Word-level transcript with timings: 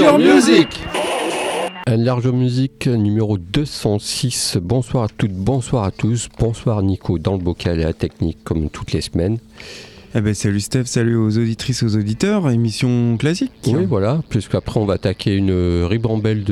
Enlargeur 0.00 0.18
Music 0.20 0.68
Enlargeur 1.88 2.32
Music 2.32 2.86
numéro 2.86 3.36
206. 3.36 4.58
Bonsoir 4.62 5.04
à 5.04 5.08
toutes, 5.08 5.32
bonsoir 5.32 5.82
à 5.82 5.90
tous. 5.90 6.28
Bonsoir 6.38 6.82
Nico 6.82 7.18
dans 7.18 7.32
le 7.32 7.38
bocal 7.38 7.80
et 7.80 7.82
la 7.82 7.92
technique 7.92 8.38
comme 8.44 8.70
toutes 8.70 8.92
les 8.92 9.00
semaines. 9.00 9.38
Eh 10.14 10.22
ben 10.22 10.32
salut 10.32 10.60
Steph, 10.60 10.84
salut 10.86 11.16
aux 11.16 11.36
auditrices, 11.36 11.82
aux 11.82 11.94
auditeurs, 11.94 12.48
émission 12.50 13.18
classique. 13.18 13.52
Oui 13.66 13.84
voilà, 13.84 14.22
puisqu'après 14.30 14.80
on 14.80 14.86
va 14.86 14.94
attaquer 14.94 15.36
une 15.36 15.84
ribambelle 15.84 16.44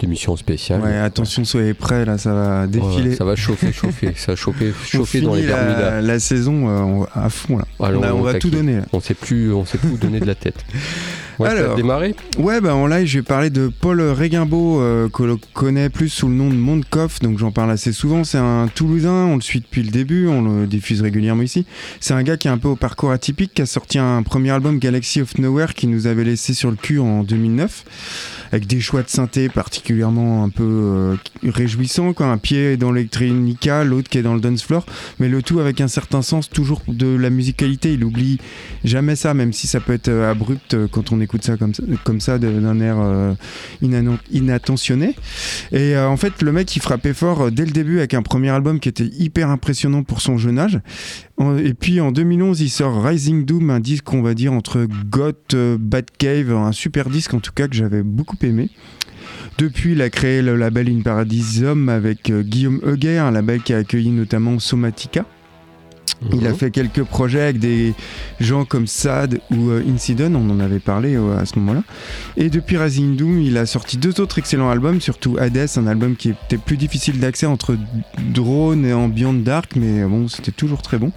d'émissions 0.00 0.36
spéciales. 0.36 0.80
Ouais, 0.80 0.96
attention, 0.96 1.44
soyez 1.44 1.74
prêts, 1.74 2.06
là, 2.06 2.16
ça 2.16 2.32
va 2.32 2.66
défiler. 2.66 3.10
Ouais, 3.10 3.16
ça 3.16 3.26
va 3.26 3.36
chauffer, 3.36 3.72
chauffer, 3.72 4.14
ça 4.16 4.32
va 4.32 4.36
chauffer, 4.36 4.72
On 4.80 4.86
chauffer 4.86 5.20
dans 5.20 5.34
les 5.34 5.42
finit 5.42 5.52
la, 5.52 5.64
Bermudas. 5.64 6.00
la 6.00 6.18
saison 6.18 7.02
euh, 7.02 7.04
à 7.14 7.28
fond, 7.28 7.58
là. 7.58 7.66
Alors, 7.78 8.02
on, 8.16 8.22
va 8.22 8.34
tout 8.34 8.48
donner, 8.48 8.76
là. 8.76 8.86
On 8.94 9.00
sait 9.00 9.14
plus, 9.14 9.52
on 9.52 9.66
sait 9.66 9.76
plus 9.76 9.90
où 9.90 9.98
donner 9.98 10.20
de 10.20 10.26
la 10.26 10.34
tête. 10.34 10.64
Ouais, 11.38 11.50
Alors. 11.50 11.76
démarré 11.76 12.16
Ouais, 12.36 12.60
bah 12.60 12.74
en 12.74 12.88
live, 12.88 13.06
je 13.06 13.18
vais 13.18 13.22
parler 13.22 13.48
de 13.48 13.68
Paul 13.68 14.00
Reguimbaud, 14.00 14.80
euh, 14.80 15.08
que 15.08 15.22
l'on 15.22 15.38
connaît 15.54 15.88
plus 15.88 16.08
sous 16.08 16.26
le 16.26 16.34
nom 16.34 16.48
de 16.48 16.56
Mondkoff, 16.56 17.20
donc 17.20 17.38
j'en 17.38 17.52
parle 17.52 17.70
assez 17.70 17.92
souvent. 17.92 18.24
C'est 18.24 18.38
un 18.38 18.66
Toulousain, 18.74 19.26
on 19.26 19.36
le 19.36 19.40
suit 19.40 19.60
depuis 19.60 19.84
le 19.84 19.90
début, 19.90 20.26
on 20.26 20.42
le 20.42 20.66
diffuse 20.66 21.00
régulièrement 21.00 21.42
ici. 21.42 21.64
C'est 22.00 22.14
un 22.14 22.24
gars 22.24 22.36
qui 22.36 22.48
est 22.48 22.50
un 22.50 22.58
peu 22.58 22.66
au 22.66 22.74
parcours 22.78 23.10
atypique, 23.10 23.54
qui 23.54 23.62
a 23.62 23.66
sorti 23.66 23.98
un 23.98 24.22
premier 24.22 24.50
album 24.50 24.78
Galaxy 24.78 25.20
of 25.20 25.36
Nowhere 25.38 25.74
qui 25.74 25.86
nous 25.86 26.06
avait 26.06 26.24
laissé 26.24 26.54
sur 26.54 26.70
le 26.70 26.76
cul 26.76 26.98
en 26.98 27.22
2009, 27.22 27.84
avec 28.52 28.66
des 28.66 28.80
choix 28.80 29.02
de 29.02 29.08
synthé 29.08 29.48
particulièrement 29.48 30.44
un 30.44 30.48
peu 30.48 30.64
euh, 30.64 31.16
réjouissants, 31.44 32.12
quoi. 32.12 32.26
Un 32.26 32.38
pied 32.38 32.76
dans 32.76 32.92
l'électronica, 32.92 33.84
l'autre 33.84 34.08
qui 34.08 34.18
est 34.18 34.22
dans 34.22 34.34
le 34.34 34.40
dance 34.40 34.62
floor, 34.62 34.84
mais 35.18 35.28
le 35.28 35.42
tout 35.42 35.60
avec 35.60 35.80
un 35.80 35.88
certain 35.88 36.22
sens 36.22 36.48
toujours 36.48 36.82
de 36.88 37.06
la 37.06 37.30
musicalité. 37.30 37.92
Il 37.94 38.04
oublie 38.04 38.38
jamais 38.84 39.16
ça, 39.16 39.34
même 39.34 39.52
si 39.52 39.66
ça 39.66 39.80
peut 39.80 39.92
être 39.92 40.08
euh, 40.08 40.30
abrupt 40.30 40.74
euh, 40.74 40.88
quand 40.90 41.12
on 41.12 41.20
écoute 41.20 41.44
ça 41.44 41.56
comme 41.56 41.74
ça, 41.74 41.82
comme 42.04 42.20
ça 42.20 42.38
d'un 42.38 42.80
air 42.80 42.96
euh, 42.98 43.34
inattentionné. 44.30 45.14
Et 45.72 45.96
en 45.96 46.16
fait, 46.16 46.42
le 46.42 46.52
mec, 46.52 46.74
il 46.76 46.80
frappait 46.80 47.14
fort 47.14 47.50
dès 47.50 47.64
le 47.64 47.72
début 47.72 47.98
avec 47.98 48.14
un 48.14 48.22
premier 48.22 48.50
album 48.50 48.80
qui 48.80 48.88
était 48.88 49.06
hyper 49.06 49.50
impressionnant 49.50 50.02
pour 50.02 50.20
son 50.20 50.38
jeune 50.38 50.58
âge. 50.58 50.80
Et 51.64 51.72
puis 51.72 52.00
en 52.00 52.10
2011, 52.10 52.60
il 52.60 52.68
sort 52.68 53.04
Rising 53.04 53.44
Doom, 53.44 53.70
un 53.70 53.78
disque, 53.78 54.12
on 54.12 54.22
va 54.22 54.34
dire, 54.34 54.52
entre 54.52 54.86
Goth, 55.08 55.54
euh, 55.54 55.76
Batcave, 55.78 56.52
un 56.52 56.72
super 56.72 57.08
disque 57.10 57.32
en 57.32 57.38
tout 57.38 57.52
cas 57.52 57.68
que 57.68 57.76
j'avais 57.76 58.02
beaucoup 58.02 58.36
aimé. 58.44 58.70
Depuis, 59.58 59.92
il 59.92 60.02
a 60.02 60.10
créé 60.10 60.40
le 60.40 60.56
label 60.56 60.88
In 60.88 61.02
Paradisum 61.02 61.88
avec 61.88 62.30
euh, 62.30 62.42
Guillaume 62.42 62.80
Huguet, 62.86 63.18
un 63.18 63.30
label 63.30 63.60
qui 63.62 63.74
a 63.74 63.78
accueilli 63.78 64.10
notamment 64.10 64.58
Somatica. 64.58 65.24
Il 66.32 66.46
a 66.46 66.50
Mhm. 66.50 66.56
fait 66.56 66.70
quelques 66.70 67.02
projets 67.04 67.42
avec 67.42 67.58
des 67.58 67.94
gens 68.40 68.64
comme 68.64 68.86
Sad 68.86 69.40
ou 69.50 69.70
euh, 69.70 69.82
Incident, 69.88 70.32
on 70.34 70.50
en 70.50 70.60
avait 70.60 70.78
parlé 70.78 71.14
euh, 71.16 71.38
à 71.38 71.44
ce 71.46 71.58
moment-là. 71.58 71.82
Et 72.36 72.50
depuis 72.50 72.76
Rising 72.76 73.16
Doom, 73.16 73.40
il 73.40 73.56
a 73.58 73.66
sorti 73.66 73.96
deux 73.96 74.20
autres 74.20 74.38
excellents 74.38 74.70
albums, 74.70 75.00
surtout 75.00 75.36
Hades, 75.38 75.68
un 75.76 75.86
album 75.86 76.16
qui 76.16 76.30
était 76.30 76.58
plus 76.58 76.76
difficile 76.76 77.18
d'accès 77.20 77.46
entre 77.46 77.76
drone 78.32 78.84
et 78.84 78.92
ambient 78.92 79.32
dark, 79.32 79.72
mais 79.76 80.04
bon, 80.04 80.28
c'était 80.28 80.52
toujours 80.52 80.82
très 80.82 80.98
bon. 80.98 81.12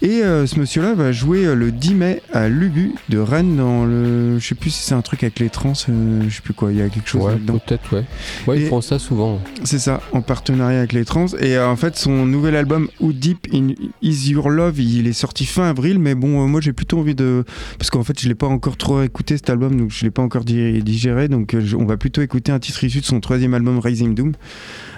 Et 0.00 0.22
euh, 0.22 0.46
ce 0.46 0.58
monsieur-là 0.60 0.94
va 0.94 1.10
jouer 1.10 1.44
euh, 1.44 1.54
le 1.54 1.72
10 1.72 1.94
mai 1.94 2.22
à 2.32 2.48
Lubu 2.48 2.94
de 3.08 3.18
Rennes 3.18 3.56
dans 3.56 3.84
le. 3.84 4.38
Je 4.38 4.46
sais 4.46 4.54
plus 4.54 4.70
si 4.70 4.84
c'est 4.84 4.94
un 4.94 5.02
truc 5.02 5.22
avec 5.24 5.40
les 5.40 5.50
trans, 5.50 5.72
je 5.74 6.34
sais 6.34 6.40
plus 6.42 6.54
quoi, 6.54 6.70
il 6.72 6.78
y 6.78 6.82
a 6.82 6.88
quelque 6.88 7.08
chose 7.08 7.22
Ouais, 7.24 7.32
là-dedans. 7.32 7.58
peut-être, 7.66 7.96
ouais. 7.96 8.04
Ouais, 8.46 8.58
Et- 8.58 8.62
ils 8.62 8.68
font 8.68 8.80
ça 8.80 8.98
souvent. 8.98 9.40
C'est 9.64 9.78
ça, 9.80 10.00
en 10.12 10.20
partenariat 10.20 10.78
avec 10.78 10.92
les 10.92 11.04
trans. 11.04 11.26
Et 11.40 11.58
en 11.58 11.74
fait, 11.76 11.96
son 11.96 12.26
nouvel 12.26 12.54
album 12.54 12.88
How 13.00 13.12
Deep 13.12 13.48
in 13.52 13.68
Is 14.02 14.27
Your 14.28 14.50
Love, 14.50 14.78
il 14.80 15.06
est 15.06 15.12
sorti 15.12 15.44
fin 15.46 15.64
avril, 15.68 15.98
mais 15.98 16.14
bon, 16.14 16.42
euh, 16.42 16.46
moi 16.46 16.60
j'ai 16.60 16.72
plutôt 16.72 16.98
envie 16.98 17.14
de. 17.14 17.44
Parce 17.78 17.90
qu'en 17.90 18.02
fait, 18.04 18.18
je 18.20 18.28
l'ai 18.28 18.34
pas 18.34 18.46
encore 18.46 18.76
trop 18.76 19.02
écouté 19.02 19.36
cet 19.36 19.50
album, 19.50 19.76
donc 19.76 19.90
je 19.90 20.04
l'ai 20.04 20.10
pas 20.10 20.22
encore 20.22 20.44
di- 20.44 20.82
digéré, 20.82 21.28
donc 21.28 21.54
euh, 21.54 21.62
on 21.78 21.84
va 21.84 21.96
plutôt 21.96 22.22
écouter 22.22 22.52
un 22.52 22.58
titre 22.58 22.82
issu 22.84 23.00
de 23.00 23.04
son 23.04 23.20
troisième 23.20 23.54
album 23.54 23.78
Rising 23.78 24.14
Doom. 24.14 24.32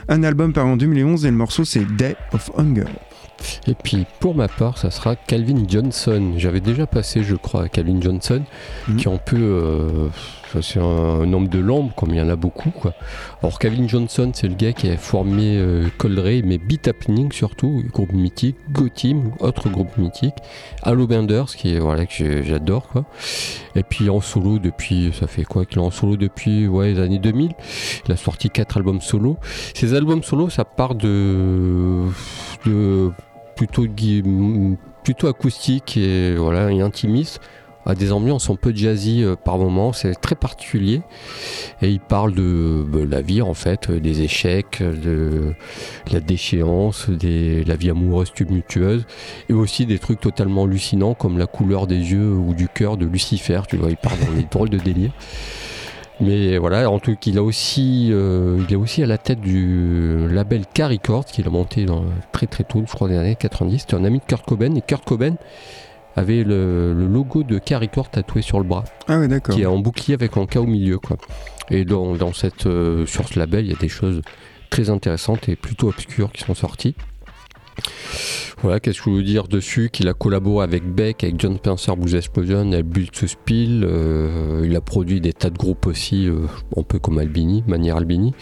Un 0.08 0.22
album 0.22 0.52
paru 0.52 0.70
en 0.70 0.76
2011 0.76 1.24
et 1.26 1.30
le 1.30 1.36
morceau 1.36 1.64
c'est 1.64 1.84
Day 1.96 2.16
of 2.32 2.50
Hunger. 2.56 2.84
Et 3.66 3.74
puis 3.74 4.04
pour 4.20 4.34
ma 4.34 4.48
part, 4.48 4.76
ça 4.76 4.90
sera 4.90 5.16
Calvin 5.16 5.62
Johnson. 5.66 6.34
J'avais 6.36 6.60
déjà 6.60 6.86
passé, 6.86 7.22
je 7.22 7.36
crois, 7.36 7.64
à 7.64 7.68
Calvin 7.68 7.98
Johnson, 8.00 8.42
Mhm. 8.88 8.96
qui 8.96 9.08
est 9.08 9.10
un 9.12 9.16
peu. 9.16 9.36
euh, 9.38 10.08
c'est 10.62 10.80
un, 10.80 10.82
un 10.82 11.32
homme 11.32 11.48
de 11.48 11.58
l'ombre, 11.58 11.94
comme 11.94 12.10
il 12.10 12.16
y 12.16 12.20
en 12.20 12.28
a 12.28 12.36
beaucoup. 12.36 12.70
Quoi. 12.70 12.92
Alors 13.42 13.58
Calvin 13.58 13.86
Johnson, 13.86 14.30
c'est 14.34 14.48
le 14.48 14.54
gars 14.54 14.72
qui 14.72 14.88
a 14.88 14.96
formé 14.96 15.56
euh, 15.56 15.88
mais 16.44 16.58
Beat 16.58 16.88
Happening 16.88 17.32
surtout, 17.32 17.82
groupe 17.92 18.12
mythique, 18.12 18.56
Go 18.72 18.88
Team, 18.88 19.32
autre 19.40 19.68
groupe 19.68 19.96
mythique, 19.96 20.34
Halo 20.82 21.06
Benders, 21.06 21.46
qui 21.56 21.74
est 21.74 21.78
voilà 21.78 22.06
que 22.06 22.42
j'adore. 22.42 22.88
Et 23.76 23.82
puis 23.82 24.10
en 24.10 24.20
solo 24.20 24.58
depuis, 24.58 25.12
ça 25.18 25.26
fait 25.26 25.44
quoi 25.44 25.64
qu'il 25.64 25.78
est 25.78 25.84
en 25.84 25.90
solo 25.90 26.16
depuis 26.16 26.66
ouais, 26.66 26.92
les 26.92 27.00
années 27.00 27.18
2000. 27.18 27.52
Il 28.06 28.12
a 28.12 28.16
sorti 28.16 28.50
quatre 28.50 28.76
albums 28.76 29.00
solo. 29.00 29.36
Ces 29.74 29.94
albums 29.94 30.22
solo, 30.22 30.50
ça 30.50 30.64
part 30.64 30.94
de 30.94 32.06
plutôt 33.54 35.26
acoustique 35.26 35.96
et 35.96 36.34
voilà 36.34 36.70
et 36.72 36.80
intimiste 36.80 37.40
à 37.86 37.94
des 37.94 38.12
ambiances 38.12 38.50
un 38.50 38.56
peu 38.56 38.74
jazzy 38.74 39.22
euh, 39.22 39.36
par 39.36 39.58
moments 39.58 39.92
c'est 39.92 40.14
très 40.14 40.34
particulier 40.34 41.02
et 41.82 41.88
il 41.88 42.00
parle 42.00 42.34
de, 42.34 42.84
bah, 42.86 43.00
la 43.08 43.22
vie 43.22 43.42
en 43.42 43.54
fait 43.54 43.88
euh, 43.88 44.00
des 44.00 44.22
échecs 44.22 44.82
de 44.82 45.54
la 46.12 46.20
déchéance 46.20 47.08
des 47.08 47.64
la 47.64 47.76
vie 47.76 47.90
amoureuse 47.90 48.32
tumultueuse 48.32 49.06
et 49.48 49.52
aussi 49.52 49.86
des 49.86 49.98
trucs 49.98 50.20
totalement 50.20 50.64
hallucinants 50.64 51.14
comme 51.14 51.38
la 51.38 51.46
couleur 51.46 51.86
des 51.86 52.12
yeux 52.12 52.32
ou 52.32 52.54
du 52.54 52.68
cœur 52.68 52.96
de 52.96 53.06
Lucifer 53.06 53.62
tu 53.68 53.76
vois 53.76 53.90
il 53.90 53.96
part 53.96 54.16
dans 54.16 54.36
des 54.36 54.46
drôles 54.50 54.70
de 54.70 54.78
délire 54.78 55.12
mais 56.20 56.58
voilà, 56.58 56.90
en 56.90 56.98
tout 56.98 57.12
cas, 57.12 57.30
il 57.30 57.38
a 57.38 57.42
aussi, 57.42 58.10
euh, 58.10 58.62
il 58.68 58.72
est 58.72 58.76
aussi 58.76 59.02
à 59.02 59.06
la 59.06 59.16
tête 59.16 59.40
du 59.40 60.28
label 60.28 60.66
K 60.66 60.82
Records 60.82 61.24
qu'il 61.24 61.46
a 61.46 61.50
monté 61.50 61.86
dans, 61.86 62.04
très 62.30 62.46
très 62.46 62.62
tôt, 62.62 62.84
je 62.86 62.92
crois, 62.92 63.08
les 63.08 63.16
années 63.16 63.36
90. 63.36 63.78
C'était 63.78 63.94
un 63.94 64.04
ami 64.04 64.18
de 64.18 64.24
Kurt 64.24 64.44
Cobain 64.44 64.74
et 64.74 64.82
Kurt 64.82 65.02
Cobain 65.02 65.36
avait 66.16 66.42
le, 66.44 66.92
le 66.92 67.06
logo 67.06 67.42
de 67.42 67.56
Records 67.74 68.10
tatoué 68.10 68.42
sur 68.42 68.58
le 68.58 68.64
bras, 68.64 68.84
Ah 69.08 69.26
d'accord. 69.26 69.54
qui 69.54 69.62
est 69.62 69.66
en 69.66 69.78
bouclier 69.78 70.14
avec 70.14 70.36
un 70.36 70.46
K 70.46 70.56
au 70.56 70.66
milieu, 70.66 70.98
quoi. 70.98 71.16
Et 71.70 71.84
dans, 71.84 72.14
dans 72.16 72.32
cette, 72.32 72.66
euh, 72.66 73.06
sur 73.06 73.28
ce 73.28 73.38
label, 73.38 73.64
il 73.66 73.70
y 73.70 73.74
a 73.74 73.78
des 73.78 73.88
choses 73.88 74.22
très 74.70 74.90
intéressantes 74.90 75.48
et 75.48 75.56
plutôt 75.56 75.88
obscures 75.88 76.32
qui 76.32 76.42
sont 76.44 76.54
sorties. 76.54 76.94
Voilà, 78.62 78.78
qu'est-ce 78.78 79.00
que 79.00 79.10
je 79.10 79.16
veux 79.16 79.22
dire 79.22 79.48
dessus? 79.48 79.88
Qu'il 79.90 80.08
a 80.08 80.12
collaboré 80.12 80.64
avec 80.64 80.84
Beck, 80.84 81.24
avec 81.24 81.40
John 81.40 81.56
Spencer, 81.56 81.96
Blues 81.96 82.14
Explosion, 82.14 82.72
avec 82.72 82.84
Build 82.86 83.10
to 83.10 83.26
Spill. 83.26 83.84
euh, 83.88 84.62
il 84.66 84.76
a 84.76 84.82
produit 84.82 85.20
des 85.22 85.32
tas 85.32 85.48
de 85.48 85.56
groupes 85.56 85.86
aussi, 85.86 86.28
euh, 86.28 86.46
un 86.76 86.82
peu 86.82 86.98
comme 86.98 87.18
Albini, 87.18 87.64
manière 87.66 87.96
Albini. 87.96 88.34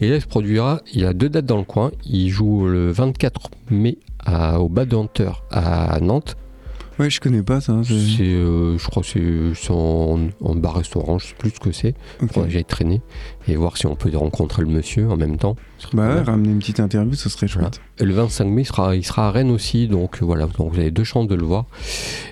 Et 0.00 0.08
là, 0.08 0.16
il 0.16 0.20
se 0.22 0.26
produira, 0.26 0.80
il 0.92 1.04
a 1.06 1.12
deux 1.12 1.28
dates 1.28 1.46
dans 1.46 1.58
le 1.58 1.64
coin. 1.64 1.92
Il 2.04 2.28
joue 2.30 2.66
le 2.66 2.90
24 2.90 3.50
mai 3.70 3.98
à- 4.24 4.58
au 4.60 4.68
Bad 4.68 4.92
Hunter 4.94 5.30
à 5.52 6.00
Nantes. 6.00 6.36
Ouais, 6.98 7.08
je 7.10 7.20
connais 7.20 7.42
pas 7.42 7.60
ça. 7.60 7.80
c'est- 7.84 7.94
euh, 8.22 8.76
je 8.78 8.86
crois 8.88 9.02
que 9.02 9.52
c'est 9.54 9.70
en, 9.70 10.18
en 10.40 10.54
bar-restaurant, 10.54 11.18
je 11.18 11.26
sais 11.28 11.34
plus 11.38 11.50
ce 11.50 11.60
que 11.60 11.72
c'est. 11.72 11.94
ok. 12.22 12.28
Faudrait 12.32 12.48
que 12.48 12.52
j'aille 12.54 12.64
traîner 12.64 13.00
et 13.48 13.56
voir 13.56 13.76
si 13.76 13.86
on 13.86 13.96
peut 13.96 14.10
rencontrer 14.14 14.62
le 14.62 14.68
monsieur 14.68 15.08
en 15.10 15.16
même 15.16 15.36
temps. 15.38 15.56
Bah 15.94 16.14
ouais, 16.16 16.22
ramener 16.22 16.50
une 16.50 16.58
petite 16.58 16.80
interview, 16.80 17.14
ce 17.14 17.28
serait 17.28 17.46
Voilà. 17.46 17.68
chouette. 17.70 17.80
Et 17.98 18.04
le 18.04 18.14
25 18.14 18.44
mai, 18.44 18.62
il 18.62 18.64
sera, 18.66 18.94
il 18.94 19.04
sera 19.04 19.28
à 19.28 19.30
Rennes 19.30 19.50
aussi, 19.50 19.88
donc 19.88 20.22
euh, 20.22 20.24
voilà, 20.26 20.46
donc 20.46 20.72
vous 20.72 20.78
avez 20.78 20.90
deux 20.90 21.04
chances 21.04 21.26
de 21.28 21.34
le 21.34 21.44
voir. 21.44 21.64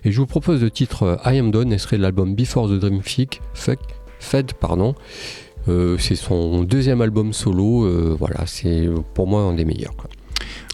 Et 0.04 0.12
je 0.12 0.20
vous 0.20 0.26
propose 0.26 0.62
le 0.62 0.70
titre 0.70 1.02
euh, 1.04 1.16
I 1.32 1.38
Am 1.38 1.50
Done, 1.50 1.72
extrait 1.72 1.96
de 1.96 2.02
l'album 2.02 2.34
Before 2.34 2.68
the 2.68 2.72
Dream 2.78 3.00
Fuck, 3.54 3.78
Fed, 4.18 4.52
pardon. 4.54 4.94
Euh, 5.68 5.96
c'est 5.98 6.14
son 6.16 6.62
deuxième 6.64 7.00
album 7.02 7.32
solo, 7.32 7.84
euh, 7.84 8.16
voilà, 8.18 8.46
c'est 8.46 8.88
pour 9.14 9.26
moi 9.26 9.42
un 9.42 9.54
des 9.54 9.64
meilleurs. 9.64 9.94
Quoi. 9.96 10.08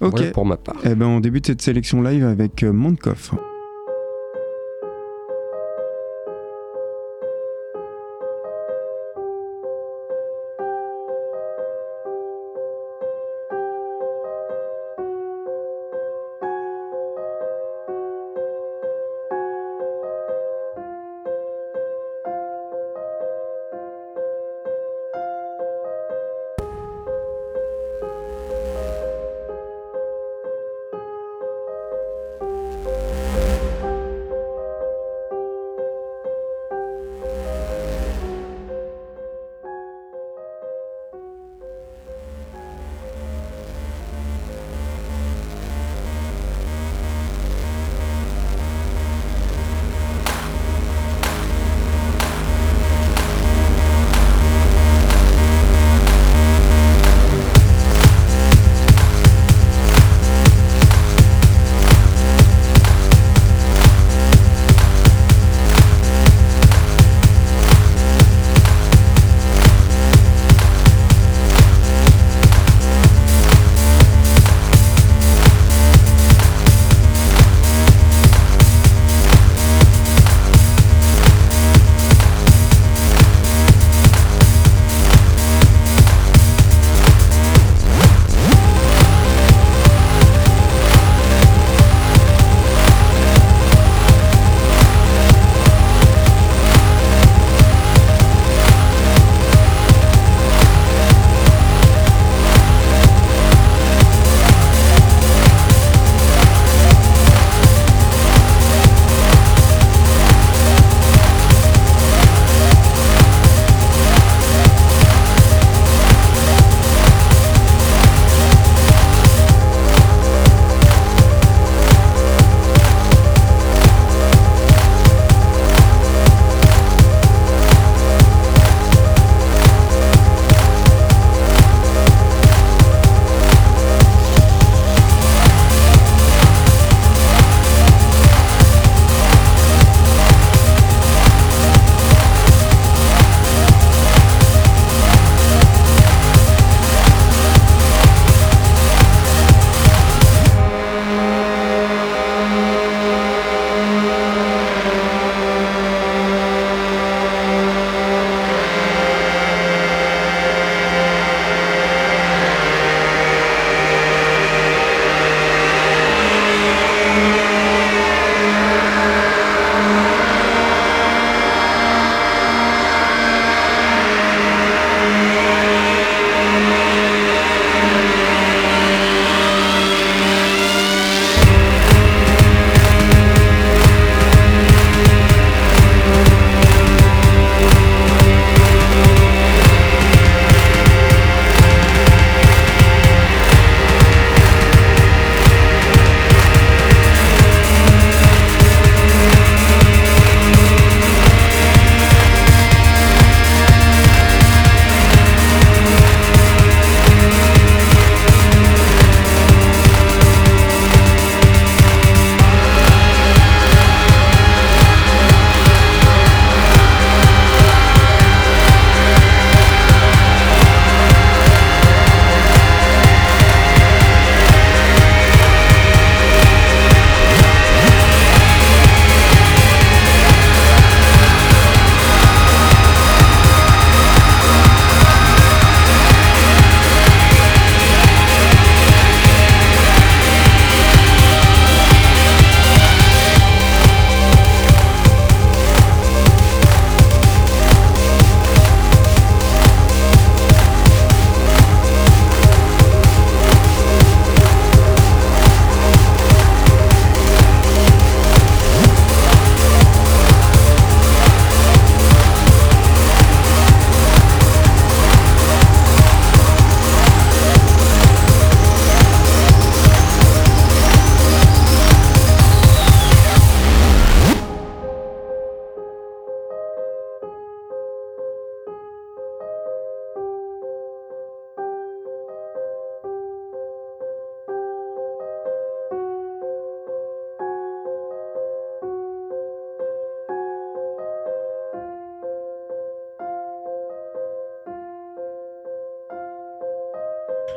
Ok. 0.00 0.10
Voilà 0.16 0.30
pour 0.30 0.44
ma 0.46 0.56
part. 0.56 0.76
Eh 0.84 0.94
ben, 0.94 1.06
on 1.06 1.20
débute 1.20 1.46
cette 1.46 1.62
sélection 1.62 2.02
live 2.02 2.24
avec 2.24 2.62
euh, 2.62 2.72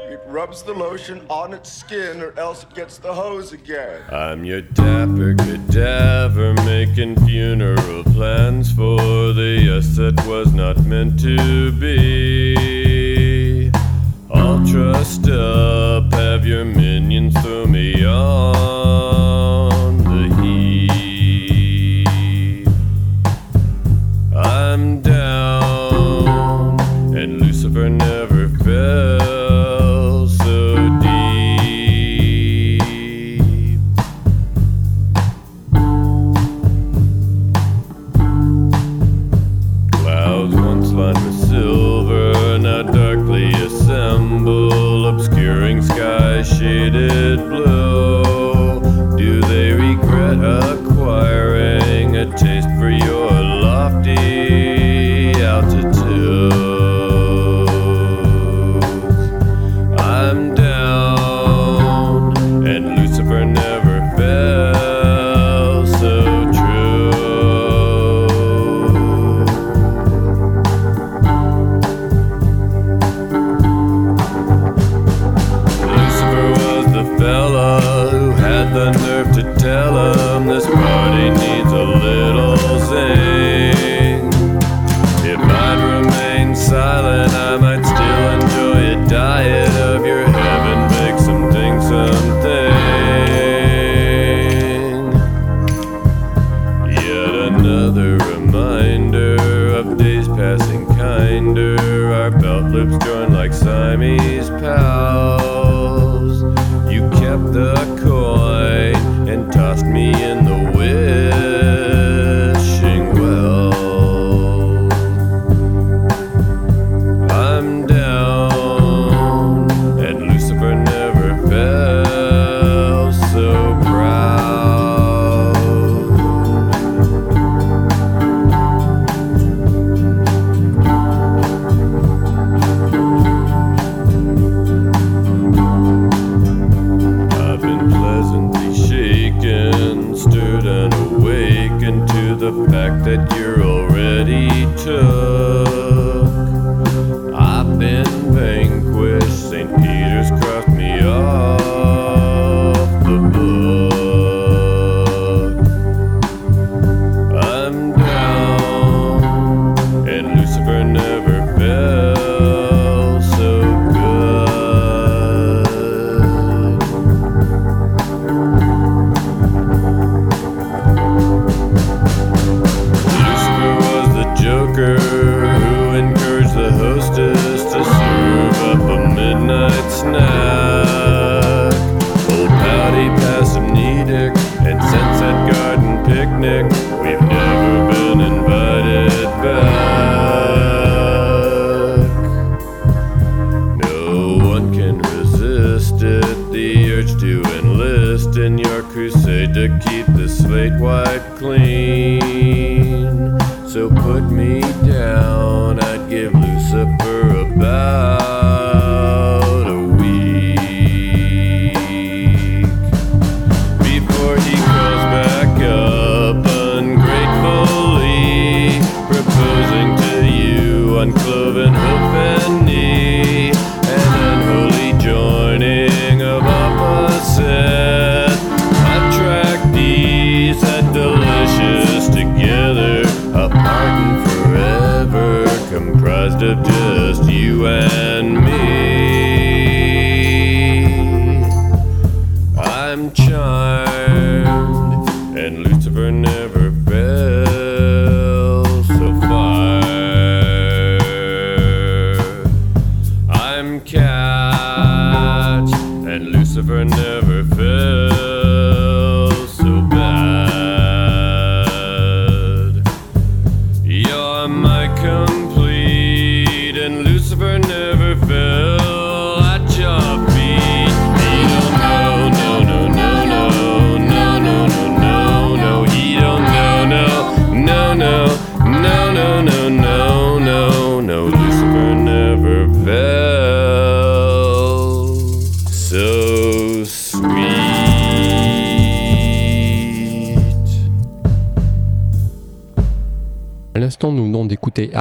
It 0.09 0.19
rubs 0.25 0.63
the 0.63 0.73
lotion 0.73 1.23
on 1.29 1.53
its 1.53 1.71
skin 1.71 2.19
or 2.19 2.33
else 2.39 2.63
it 2.63 2.73
gets 2.73 2.97
the 2.97 3.13
hose 3.13 3.53
again. 3.53 4.01
I'm 4.11 4.43
your 4.43 4.61
dapper 4.61 5.35
cadaver 5.35 6.55
making 6.65 7.23
funeral 7.27 8.03
plans 8.05 8.71
for 8.71 8.97
the 9.33 9.61
yes 9.63 9.97
that 9.97 10.19
was 10.25 10.51
not 10.51 10.83
meant 10.83 11.19
to 11.19 11.71
be. 11.73 13.71
I'll 14.33 14.65
trust 14.65 15.29
up, 15.29 16.11
have 16.13 16.43
your 16.43 16.65
minions 16.65 17.39
throw 17.41 17.67
me 17.67 18.03
off. 18.03 18.78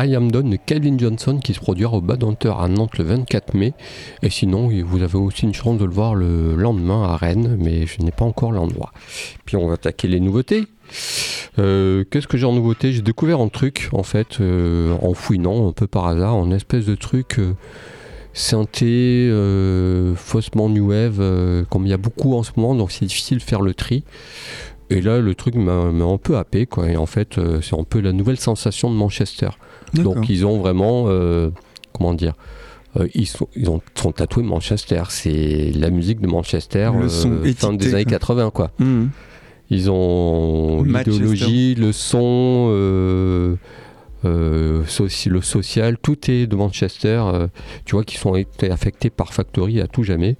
I 0.00 0.14
Am 0.14 0.30
Done 0.30 0.50
de 0.50 0.56
Calvin 0.56 0.96
Johnson 0.96 1.40
qui 1.42 1.54
se 1.54 1.58
produira 1.58 1.96
au 1.96 2.00
Bad 2.00 2.22
Hunter 2.22 2.52
à 2.56 2.68
Nantes 2.68 2.98
le 2.98 3.04
24 3.04 3.54
mai. 3.54 3.72
Et 4.22 4.30
sinon, 4.30 4.70
vous 4.84 5.02
avez 5.02 5.18
aussi 5.18 5.42
une 5.42 5.54
chance 5.54 5.76
de 5.76 5.84
le 5.84 5.90
voir 5.90 6.14
le 6.14 6.54
lendemain 6.54 7.02
à 7.02 7.16
Rennes, 7.16 7.56
mais 7.58 7.84
je 7.84 8.00
n'ai 8.02 8.12
pas 8.12 8.24
encore 8.24 8.52
l'endroit. 8.52 8.92
Puis 9.44 9.56
on 9.56 9.66
va 9.66 9.74
attaquer 9.74 10.06
les 10.06 10.20
nouveautés. 10.20 10.66
Euh, 11.58 12.04
Qu'est-ce 12.08 12.28
que 12.28 12.36
j'ai 12.36 12.46
en 12.46 12.52
nouveauté? 12.52 12.92
J'ai 12.92 13.02
découvert 13.02 13.40
un 13.40 13.48
truc, 13.48 13.88
en 13.92 14.04
fait, 14.04 14.40
euh, 14.40 14.96
en 15.02 15.14
fouinant 15.14 15.68
un 15.68 15.72
peu 15.72 15.88
par 15.88 16.06
hasard, 16.06 16.36
un 16.36 16.52
espèce 16.52 16.86
de 16.86 16.94
truc 16.94 17.40
euh, 17.40 17.54
synthé, 18.32 19.28
faussement 20.14 20.68
new 20.68 20.90
wave, 20.90 21.64
comme 21.70 21.86
il 21.86 21.90
y 21.90 21.94
a 21.94 21.98
beaucoup 21.98 22.36
en 22.36 22.44
ce 22.44 22.52
moment, 22.56 22.76
donc 22.76 22.92
c'est 22.92 23.06
difficile 23.06 23.38
de 23.38 23.42
faire 23.42 23.62
le 23.62 23.74
tri. 23.74 24.04
Et 24.90 25.00
là, 25.00 25.18
le 25.18 25.34
truc 25.34 25.56
m'a 25.56 25.72
un 25.72 26.18
peu 26.18 26.36
happé, 26.36 26.66
quoi. 26.66 26.88
Et 26.88 26.96
en 26.96 27.06
fait, 27.06 27.40
c'est 27.62 27.76
un 27.76 27.82
peu 27.82 28.00
la 28.00 28.12
nouvelle 28.12 28.38
sensation 28.38 28.90
de 28.90 28.94
Manchester. 28.94 29.48
Donc 29.94 30.28
ils 30.28 30.46
ont 30.46 30.58
vraiment, 30.58 31.04
euh, 31.08 31.50
comment 31.92 32.14
dire, 32.14 32.34
euh, 32.98 33.06
ils, 33.14 33.26
sont, 33.26 33.48
ils 33.56 33.68
ont, 33.70 33.80
sont 33.94 34.12
tatoués 34.12 34.42
Manchester. 34.42 35.02
C'est 35.10 35.72
la 35.74 35.90
musique 35.90 36.20
de 36.20 36.26
Manchester, 36.26 36.90
Le 37.00 37.08
son 37.08 37.30
euh, 37.32 37.52
fin 37.54 37.72
des 37.72 37.94
années 37.94 38.04
quoi. 38.04 38.12
80, 38.12 38.50
quoi. 38.50 38.70
Mhm. 38.78 39.10
Ils 39.70 39.90
ont 39.90 40.82
l'idéologie, 40.82 41.74
le 41.74 41.92
son, 41.92 42.68
euh, 42.70 43.56
euh, 44.24 44.82
soci- 44.84 45.28
le 45.28 45.42
social, 45.42 45.98
tout 46.00 46.30
est 46.30 46.46
de 46.46 46.56
Manchester. 46.56 47.22
tu 47.84 47.94
vois, 47.94 48.04
qui 48.04 48.16
sont 48.16 48.34
été 48.34 48.70
affectés 48.70 49.10
par 49.10 49.34
Factory 49.34 49.80
à 49.82 49.86
tout 49.86 50.02
jamais. 50.04 50.36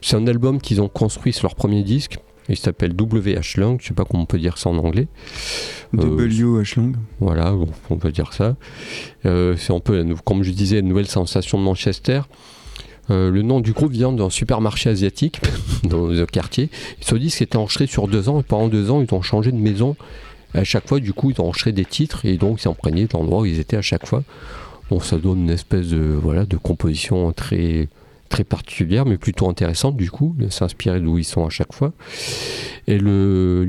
C'est 0.00 0.16
un 0.16 0.26
album 0.28 0.60
qu'ils 0.60 0.80
ont 0.80 0.88
construit 0.88 1.32
sur 1.32 1.46
leur 1.48 1.56
premier 1.56 1.82
disque. 1.82 2.18
Il 2.48 2.56
s'appelle 2.56 2.92
WH 2.98 3.56
Lang, 3.58 3.78
je 3.80 3.88
sais 3.88 3.94
pas 3.94 4.04
comment 4.04 4.22
on 4.22 4.26
peut 4.26 4.38
dire 4.38 4.56
ça 4.56 4.70
en 4.70 4.78
anglais. 4.78 5.08
Euh, 5.94 6.02
W. 6.02 6.60
Ashlang. 6.60 6.94
voilà, 7.20 7.52
bon, 7.52 7.68
on 7.90 7.96
peut 7.96 8.10
dire 8.10 8.32
ça. 8.32 8.56
Euh, 9.26 9.54
c'est 9.56 9.72
un 9.72 9.80
peu, 9.80 10.04
comme 10.24 10.42
je 10.42 10.50
disais, 10.52 10.78
une 10.78 10.88
nouvelle 10.88 11.08
sensation 11.08 11.58
de 11.58 11.64
Manchester. 11.64 12.22
Euh, 13.10 13.30
le 13.30 13.42
nom 13.42 13.60
du 13.60 13.72
groupe 13.72 13.92
vient 13.92 14.12
d'un 14.12 14.30
supermarché 14.30 14.90
asiatique 14.90 15.40
dans 15.84 16.06
le 16.06 16.26
quartier. 16.26 16.70
Ils 17.00 17.04
se 17.04 17.14
disent 17.16 17.36
qu'ils 17.36 17.44
étaient 17.44 17.56
enregistrés 17.56 17.86
sur 17.86 18.08
deux 18.08 18.28
ans 18.28 18.40
et 18.40 18.42
pendant 18.42 18.68
deux 18.68 18.90
ans, 18.90 19.02
ils 19.02 19.14
ont 19.14 19.22
changé 19.22 19.52
de 19.52 19.56
maison. 19.56 19.96
À 20.54 20.64
chaque 20.64 20.88
fois, 20.88 21.00
du 21.00 21.12
coup, 21.12 21.30
ils 21.30 21.40
ont 21.40 21.44
enregistré 21.44 21.72
des 21.72 21.84
titres 21.84 22.24
et 22.24 22.36
donc 22.38 22.60
ils 22.60 22.62
s'imprégnaient 22.62 23.06
de 23.06 23.12
l'endroit 23.12 23.40
où 23.40 23.46
ils 23.46 23.60
étaient 23.60 23.76
à 23.76 23.82
chaque 23.82 24.06
fois. 24.06 24.22
Bon, 24.90 25.00
ça 25.00 25.18
donne 25.18 25.40
une 25.40 25.50
espèce 25.50 25.88
de, 25.88 25.98
voilà, 25.98 26.46
de 26.46 26.56
composition 26.56 27.30
très, 27.32 27.88
très 28.28 28.44
particulière, 28.44 29.06
mais 29.06 29.18
plutôt 29.18 29.48
intéressante 29.48 29.96
du 29.96 30.10
coup, 30.10 30.36
s'inspirer 30.50 31.00
d'où 31.00 31.18
ils 31.18 31.24
sont 31.24 31.46
à 31.46 31.50
chaque 31.50 31.72
fois. 31.72 31.92
Et 32.86 32.98
le, 32.98 33.66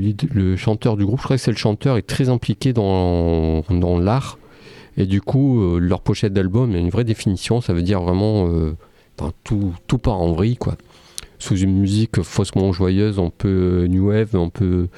chanteur 0.56 0.96
du 0.96 1.04
groupe, 1.04 1.18
je 1.18 1.24
crois 1.24 1.36
que 1.36 1.42
c'est 1.42 1.50
le 1.50 1.56
chanteur, 1.56 1.96
est 1.96 2.06
très 2.06 2.28
impliqué 2.28 2.72
dans, 2.72 3.62
l'art. 4.00 4.38
Et 4.96 5.06
du 5.06 5.20
coup, 5.20 5.62
euh, 5.62 5.78
leur 5.78 6.00
pochette 6.00 6.32
d'album 6.32 6.74
a 6.74 6.78
une 6.78 6.90
vraie 6.90 7.04
définition, 7.04 7.60
ça 7.60 7.72
veut 7.72 7.82
dire 7.82 8.02
vraiment 8.02 8.48
euh, 8.48 8.74
tout, 9.44 9.72
tout 9.86 9.98
part 9.98 10.20
en 10.20 10.32
vrille, 10.32 10.56
quoi. 10.56 10.76
Sous 11.38 11.56
une 11.56 11.78
musique 11.78 12.22
faussement 12.22 12.70
joyeuse, 12.72 13.18
on 13.18 13.30
peut 13.30 13.86
new 13.88 14.08
wave, 14.08 14.34
on 14.34 14.50
peut. 14.50 14.88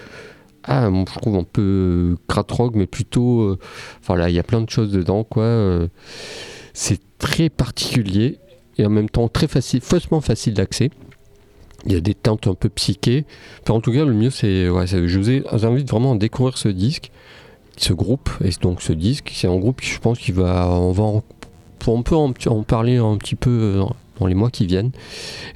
Ah, 0.64 0.88
je 0.90 1.18
trouve 1.18 1.36
un 1.36 1.44
peu 1.44 2.16
crat 2.28 2.44
rock, 2.50 2.74
mais 2.74 2.86
plutôt. 2.86 3.42
euh, 3.42 3.58
Enfin 4.00 4.28
il 4.28 4.34
y 4.34 4.38
a 4.38 4.42
plein 4.42 4.60
de 4.60 4.70
choses 4.70 4.90
dedans, 4.92 5.24
quoi. 5.24 5.44
euh, 5.44 5.88
c'est 6.74 7.00
très 7.18 7.48
particulier 7.48 8.38
et 8.78 8.86
en 8.86 8.90
même 8.90 9.08
temps 9.10 9.28
très 9.28 9.48
facile, 9.48 9.80
faussement 9.80 10.20
facile 10.20 10.54
d'accès. 10.54 10.90
Il 11.86 11.92
y 11.92 11.96
a 11.96 12.00
des 12.00 12.14
teintes 12.14 12.46
un 12.46 12.54
peu 12.54 12.68
psychées. 12.68 13.24
Enfin, 13.62 13.74
en 13.74 13.80
tout 13.80 13.92
cas, 13.92 14.04
le 14.04 14.14
mieux, 14.14 14.30
c'est. 14.30 14.68
Ouais, 14.68 14.86
je 14.86 15.18
vous 15.18 15.30
ai- 15.30 15.42
invite 15.64 15.90
vraiment 15.90 16.12
à 16.12 16.16
découvrir 16.16 16.56
ce 16.56 16.68
disque, 16.68 17.10
ce 17.76 17.92
groupe, 17.92 18.30
et 18.44 18.50
donc 18.60 18.82
ce 18.82 18.92
disque. 18.92 19.30
C'est 19.34 19.48
un 19.48 19.56
groupe 19.58 19.80
qui, 19.80 19.90
je 19.90 19.98
pense, 19.98 20.18
qu'il 20.18 20.34
va. 20.34 20.68
On 20.70 20.92
va 20.92 21.02
en, 21.02 21.24
on 21.88 22.02
peut 22.02 22.14
en, 22.14 22.32
en 22.46 22.62
parler 22.62 22.98
un 22.98 23.16
petit 23.16 23.34
peu 23.34 23.50
euh, 23.50 23.84
dans 24.20 24.26
les 24.28 24.34
mois 24.34 24.50
qui 24.50 24.66
viennent. 24.66 24.92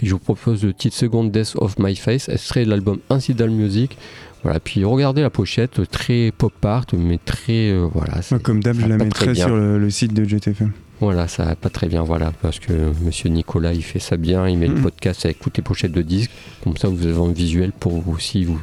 Et 0.02 0.06
je 0.06 0.12
vous 0.12 0.18
propose 0.18 0.64
le 0.64 0.75
titre 0.75 0.96
Second 0.96 1.23
Death 1.25 1.52
of 1.56 1.78
My 1.78 1.94
Face, 1.94 2.25
ce 2.26 2.37
serait 2.37 2.64
l'album 2.64 2.99
Incidental 3.08 3.50
Music. 3.50 3.96
Voilà, 4.42 4.58
puis 4.61 4.85
regardez 4.85 5.23
la 5.23 5.30
pochette, 5.30 5.88
très 5.90 6.32
pop 6.37 6.52
art, 6.64 6.87
mais 6.92 7.18
très. 7.25 7.70
euh, 7.70 7.88
voilà, 7.92 8.20
Ouais, 8.32 8.38
Comme 8.40 8.62
d'hab, 8.62 8.76
je 8.80 8.87
la 8.87 8.96
mettrai 8.96 9.35
sur 9.37 9.49
le, 9.50 9.78
le 9.78 9.90
site 9.90 10.12
de 10.12 10.25
GTFM. 10.25 10.73
Voilà, 11.00 11.29
ça 11.29 11.45
va 11.45 11.57
pas 11.57 11.69
très 11.69 11.88
bien, 11.88 12.03
voilà, 12.03 12.33
parce 12.41 12.59
que 12.59 12.73
monsieur 13.03 13.29
Nicolas, 13.29 13.75
il 13.75 13.83
fait 13.83 13.99
ça 13.99 14.17
bien, 14.17 14.49
il 14.49 14.57
met 14.57 14.67
le 14.67 14.76
Mhm. 14.76 14.83
podcast 14.83 15.26
avec 15.26 15.38
toutes 15.41 15.57
les 15.59 15.62
pochettes 15.62 15.93
de 15.93 16.00
disques, 16.03 16.31
comme 16.65 16.76
ça 16.79 16.88
vous 16.88 17.07
avez 17.07 17.19
un 17.19 17.33
visuel 17.33 17.73
pour 17.73 18.00
vous 18.00 18.12
aussi 18.15 18.45
vous 18.45 18.59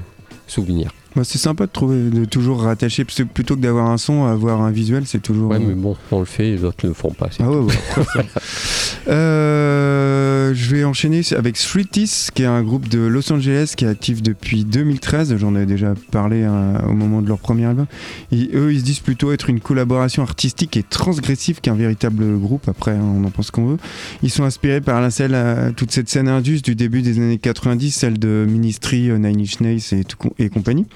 souvenir. 0.47 0.91
Bah, 1.15 1.21
c'est 1.23 1.37
sympa 1.37 1.67
de 1.67 1.71
trouver, 1.71 2.09
de 2.09 2.25
toujours 2.25 2.61
rattacher, 2.63 3.05
parce 3.05 3.17
que 3.17 3.23
plutôt 3.23 3.55
que 3.55 3.61
d'avoir 3.61 3.87
un 3.89 3.97
son, 3.97 4.25
avoir 4.25 4.61
un 4.61 4.71
visuel, 4.71 5.03
c'est 5.05 5.21
toujours. 5.21 5.51
Ouais, 5.51 5.57
euh, 5.57 5.65
mais 5.67 5.75
bon, 5.75 5.95
on 6.11 6.19
le 6.19 6.25
fait, 6.25 6.43
les 6.51 6.63
autres 6.63 6.85
le 6.87 6.93
font 6.93 7.11
pas. 7.11 7.29
Ah 7.39 7.49
ouais, 7.49 7.57
ouais. 7.57 7.73
Euh, 9.07 10.53
je 10.53 10.75
vais 10.75 10.83
enchaîner 10.85 11.21
avec 11.35 11.57
Streetis, 11.57 12.27
qui 12.33 12.43
est 12.43 12.47
un 12.47 12.63
groupe 12.63 12.87
de 12.87 12.99
Los 12.99 13.31
Angeles 13.33 13.73
qui 13.75 13.85
est 13.85 13.89
actif 13.89 14.21
depuis 14.21 14.63
2013. 14.63 15.35
J'en 15.37 15.55
avais 15.55 15.65
déjà 15.65 15.93
parlé 16.11 16.43
hein, 16.43 16.81
au 16.87 16.93
moment 16.93 17.21
de 17.21 17.27
leur 17.27 17.37
premier 17.39 17.65
album. 17.65 17.85
Et 18.31 18.49
eux, 18.53 18.71
ils 18.73 18.79
se 18.79 18.85
disent 18.85 18.99
plutôt 19.01 19.31
être 19.31 19.49
une 19.49 19.59
collaboration 19.59 20.23
artistique 20.23 20.77
et 20.77 20.83
transgressive 20.83 21.59
qu'un 21.61 21.73
véritable 21.75 22.37
groupe. 22.39 22.67
Après, 22.69 22.91
hein, 22.91 23.01
on 23.03 23.23
en 23.25 23.29
pense 23.29 23.51
qu'on 23.51 23.65
veut. 23.65 23.77
Ils 24.21 24.29
sont 24.31 24.43
inspirés 24.43 24.81
par 24.81 25.01
la 25.01 25.09
scène, 25.11 25.33
euh, 25.33 25.71
toute 25.75 25.91
cette 25.91 26.09
scène 26.09 26.27
indus 26.29 26.61
du 26.61 26.75
début 26.75 27.01
des 27.01 27.17
années 27.17 27.37
90, 27.39 27.91
celle 27.91 28.19
de 28.19 28.45
Ministry, 28.47 29.09
euh, 29.09 29.17
Nine 29.17 29.41
Inch 29.41 29.59
Nails 29.59 29.81
et, 29.91 30.03
tout 30.05 30.17
com- 30.17 30.31
et 30.39 30.49
compagnie. 30.49 30.85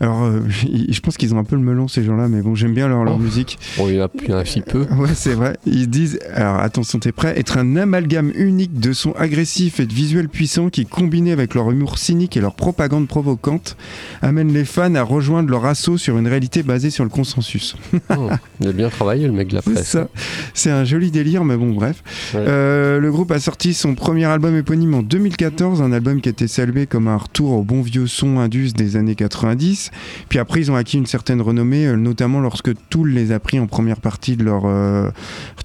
Alors, 0.00 0.24
euh, 0.24 0.40
je 0.88 1.00
pense 1.00 1.16
qu'ils 1.16 1.34
ont 1.34 1.38
un 1.38 1.44
peu 1.44 1.56
le 1.56 1.62
melon, 1.62 1.86
ces 1.88 2.02
gens-là, 2.02 2.28
mais 2.28 2.40
bon, 2.42 2.54
j'aime 2.54 2.72
bien 2.74 2.88
leur, 2.88 3.04
leur 3.04 3.16
Oh. 3.16 3.18
musique. 3.18 3.58
Bon, 3.76 3.88
il 3.88 3.96
y 3.96 4.00
en 4.00 4.04
a 4.04 4.08
plus 4.08 4.32
un 4.32 4.42
petit 4.42 4.60
peu. 4.62 4.86
Ouais, 4.96 5.10
c'est 5.14 5.34
vrai. 5.34 5.56
Ils 5.66 5.88
disent, 5.88 6.18
alors 6.34 6.56
attention, 6.60 6.98
t'es 6.98 7.12
prêt 7.12 7.38
Être 7.38 7.58
un 7.58 7.76
amalgame 7.76 8.32
unique 8.34 8.78
de 8.80 8.92
sons 8.92 9.12
agressifs 9.18 9.78
et 9.80 9.86
de 9.86 9.92
visuels 9.92 10.28
puissants 10.28 10.70
qui, 10.70 10.86
combinés 10.86 11.32
avec 11.32 11.54
leur 11.54 11.70
humour 11.70 11.98
cynique 11.98 12.36
et 12.36 12.40
leur 12.40 12.54
propagande 12.54 13.08
provocante, 13.08 13.76
amènent 14.22 14.52
les 14.52 14.64
fans 14.64 14.94
à 14.94 15.02
rejoindre 15.02 15.50
leur 15.50 15.64
assaut 15.66 15.98
sur 15.98 16.16
une 16.18 16.26
réalité 16.28 16.62
basée 16.62 16.90
sur 16.90 17.04
le 17.04 17.10
consensus. 17.10 17.76
Oh, 18.16 18.28
il 18.60 18.68
a 18.68 18.72
bien 18.72 18.88
travaillé 18.88 19.26
le 19.26 19.32
mec 19.32 19.48
de 19.48 19.54
la 19.54 19.62
C'est 19.62 19.72
presse. 19.72 19.88
ça. 19.88 20.08
C'est 20.54 20.70
un 20.70 20.84
joli 20.84 21.10
délire, 21.10 21.44
mais 21.44 21.56
bon, 21.56 21.70
bref. 21.72 22.02
Ouais. 22.34 22.40
Euh, 22.40 22.98
le 22.98 23.10
groupe 23.12 23.30
a 23.30 23.38
sorti 23.38 23.72
son 23.72 23.94
premier 23.94 24.24
album 24.24 24.56
éponyme 24.56 24.94
en 24.94 25.02
2014, 25.02 25.80
un 25.82 25.92
album 25.92 26.20
qui 26.20 26.28
a 26.28 26.32
été 26.32 26.48
salué 26.48 26.86
comme 26.86 27.06
un 27.08 27.16
retour 27.16 27.52
au 27.52 27.62
bon 27.62 27.82
vieux 27.82 28.06
son 28.06 28.38
indus 28.38 28.72
des 28.72 28.96
années 28.96 29.14
90. 29.14 29.89
Puis 30.28 30.38
après, 30.38 30.60
ils 30.60 30.70
ont 30.70 30.76
acquis 30.76 30.98
une 30.98 31.06
certaine 31.06 31.40
renommée, 31.40 31.86
euh, 31.86 31.96
notamment 31.96 32.40
lorsque 32.40 32.70
Tool 32.88 33.10
les 33.10 33.32
a 33.32 33.40
pris 33.40 33.58
en 33.58 33.66
première 33.66 34.00
partie 34.00 34.36
de 34.36 34.44
leur 34.44 34.62
euh, 34.66 35.10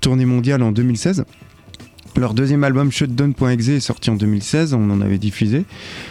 tournée 0.01 0.25
mondiale 0.25 0.63
en 0.63 0.71
2016. 0.71 1.25
Leur 2.17 2.33
deuxième 2.33 2.63
album 2.63 2.93
Shutdown.exe 2.93 3.67
est 3.67 3.79
sorti 3.81 4.09
en 4.09 4.15
2016, 4.15 4.73
on 4.73 4.89
en 4.89 5.01
avait 5.01 5.17
diffusé. 5.17 5.65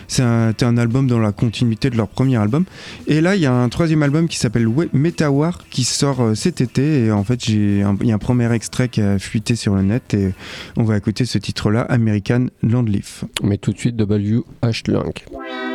C'était 0.06 0.64
un 0.64 0.76
album 0.76 1.06
dans 1.06 1.18
la 1.18 1.32
continuité 1.32 1.88
de 1.88 1.96
leur 1.96 2.08
premier 2.08 2.36
album. 2.36 2.66
Et 3.06 3.22
là, 3.22 3.36
il 3.36 3.40
y 3.40 3.46
a 3.46 3.54
un 3.54 3.70
troisième 3.70 4.02
album 4.02 4.28
qui 4.28 4.36
s'appelle 4.36 4.68
Metawar 4.92 5.64
qui 5.70 5.84
sort 5.84 6.20
euh, 6.20 6.34
cet 6.34 6.60
été. 6.60 7.06
Et 7.06 7.10
en 7.10 7.24
fait, 7.24 7.48
il 7.48 7.78
y 7.78 7.82
a 7.82 8.14
un 8.14 8.18
premier 8.18 8.52
extrait 8.52 8.90
qui 8.90 9.00
a 9.00 9.18
fuité 9.18 9.56
sur 9.56 9.74
le 9.74 9.82
net 9.82 10.12
et 10.12 10.34
on 10.76 10.84
va 10.84 10.98
écouter 10.98 11.24
ce 11.24 11.38
titre-là, 11.38 11.80
American 11.82 12.48
Landleaf. 12.62 13.24
Mais 13.42 13.56
tout 13.56 13.72
de 13.72 13.78
suite, 13.78 13.98
WH 13.98 14.88
Link. 14.88 15.24
American 15.32 15.73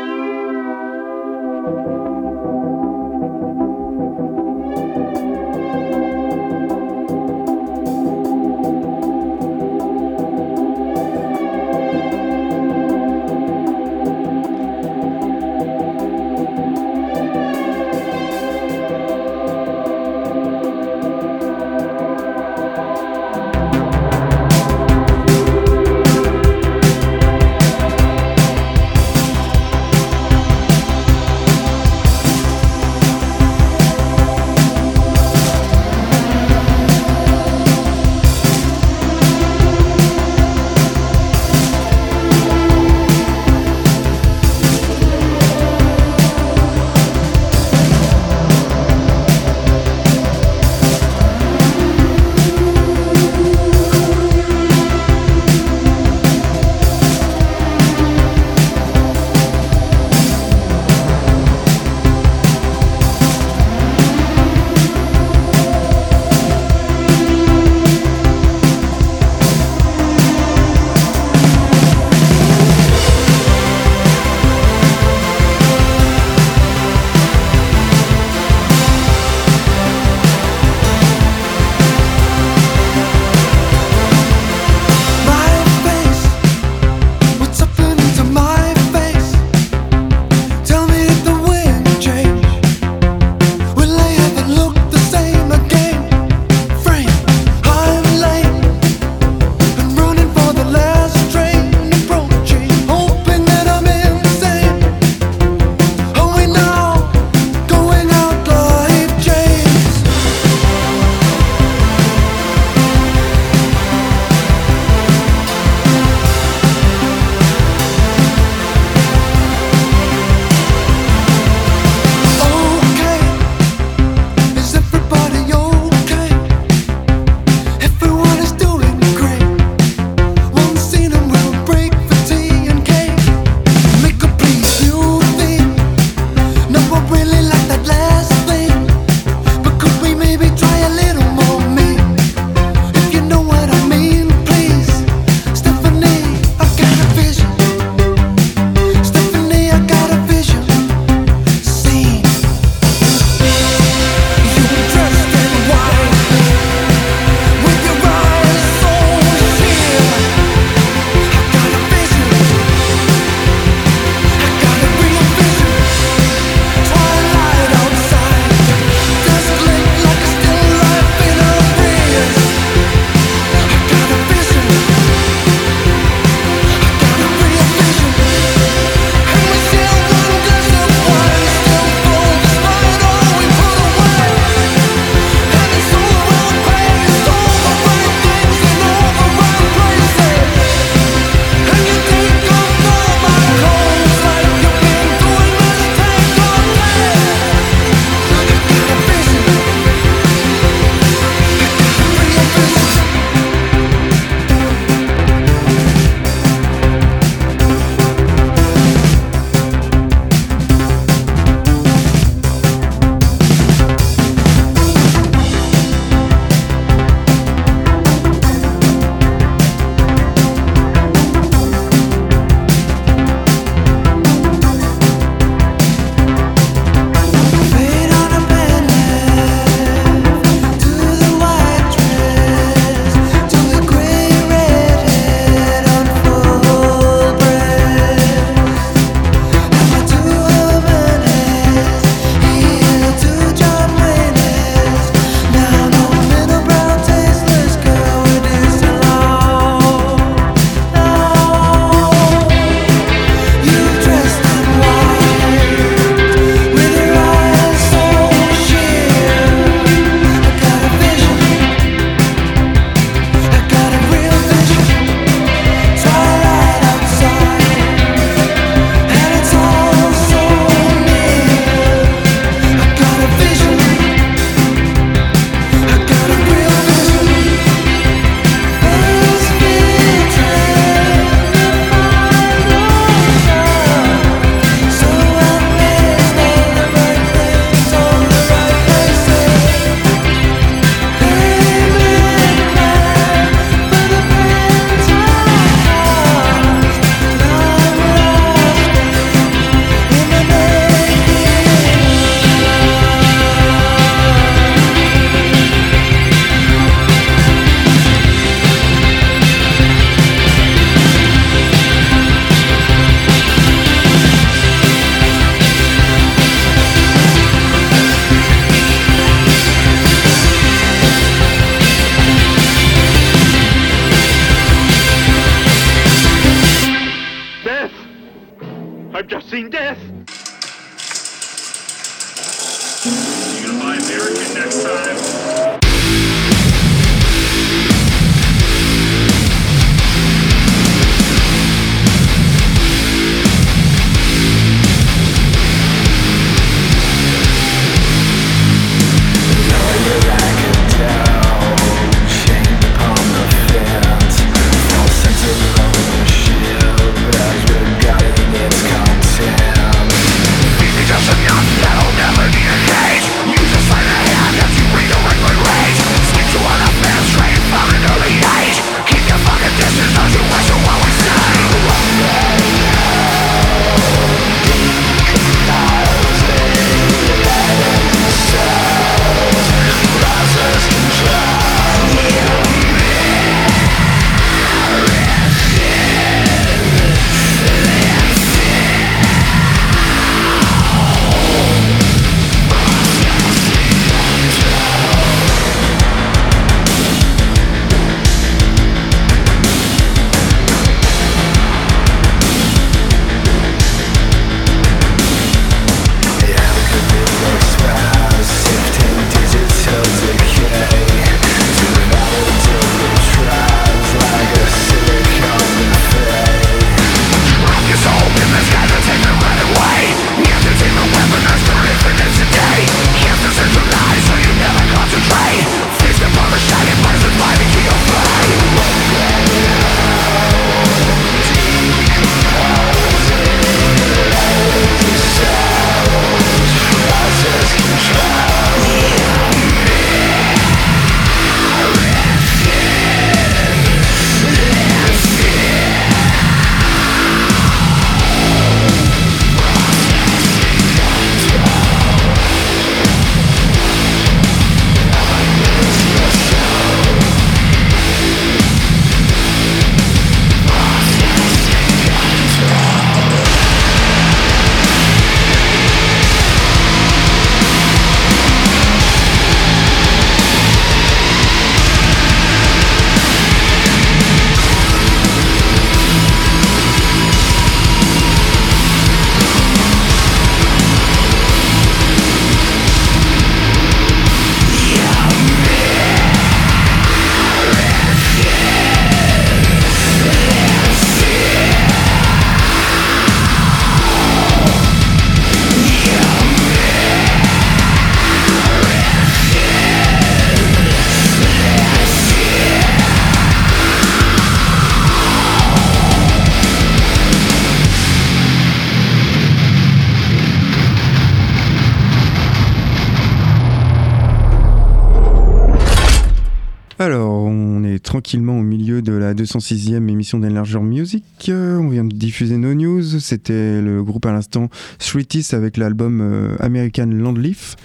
tranquillement 518.29 518.59
au 518.59 518.63
milieu 518.63 519.01
de 519.01 519.13
la 519.13 519.33
206e 519.33 520.07
émission 520.07 520.37
d'Enlarger 520.37 520.79
Music. 520.81 521.23
Euh, 521.49 521.77
on 521.77 521.89
vient 521.89 522.05
de 522.05 522.13
diffuser 522.13 522.57
nos 522.57 522.75
news. 522.75 523.01
C'était 523.19 523.81
le 523.81 524.03
groupe 524.03 524.23
à 524.27 524.31
l'instant 524.31 524.69
Sweeties 524.99 525.47
avec 525.53 525.77
l'album 525.77 526.21
euh, 526.21 526.55
American 526.59 527.07
Landleaf. 527.07 527.75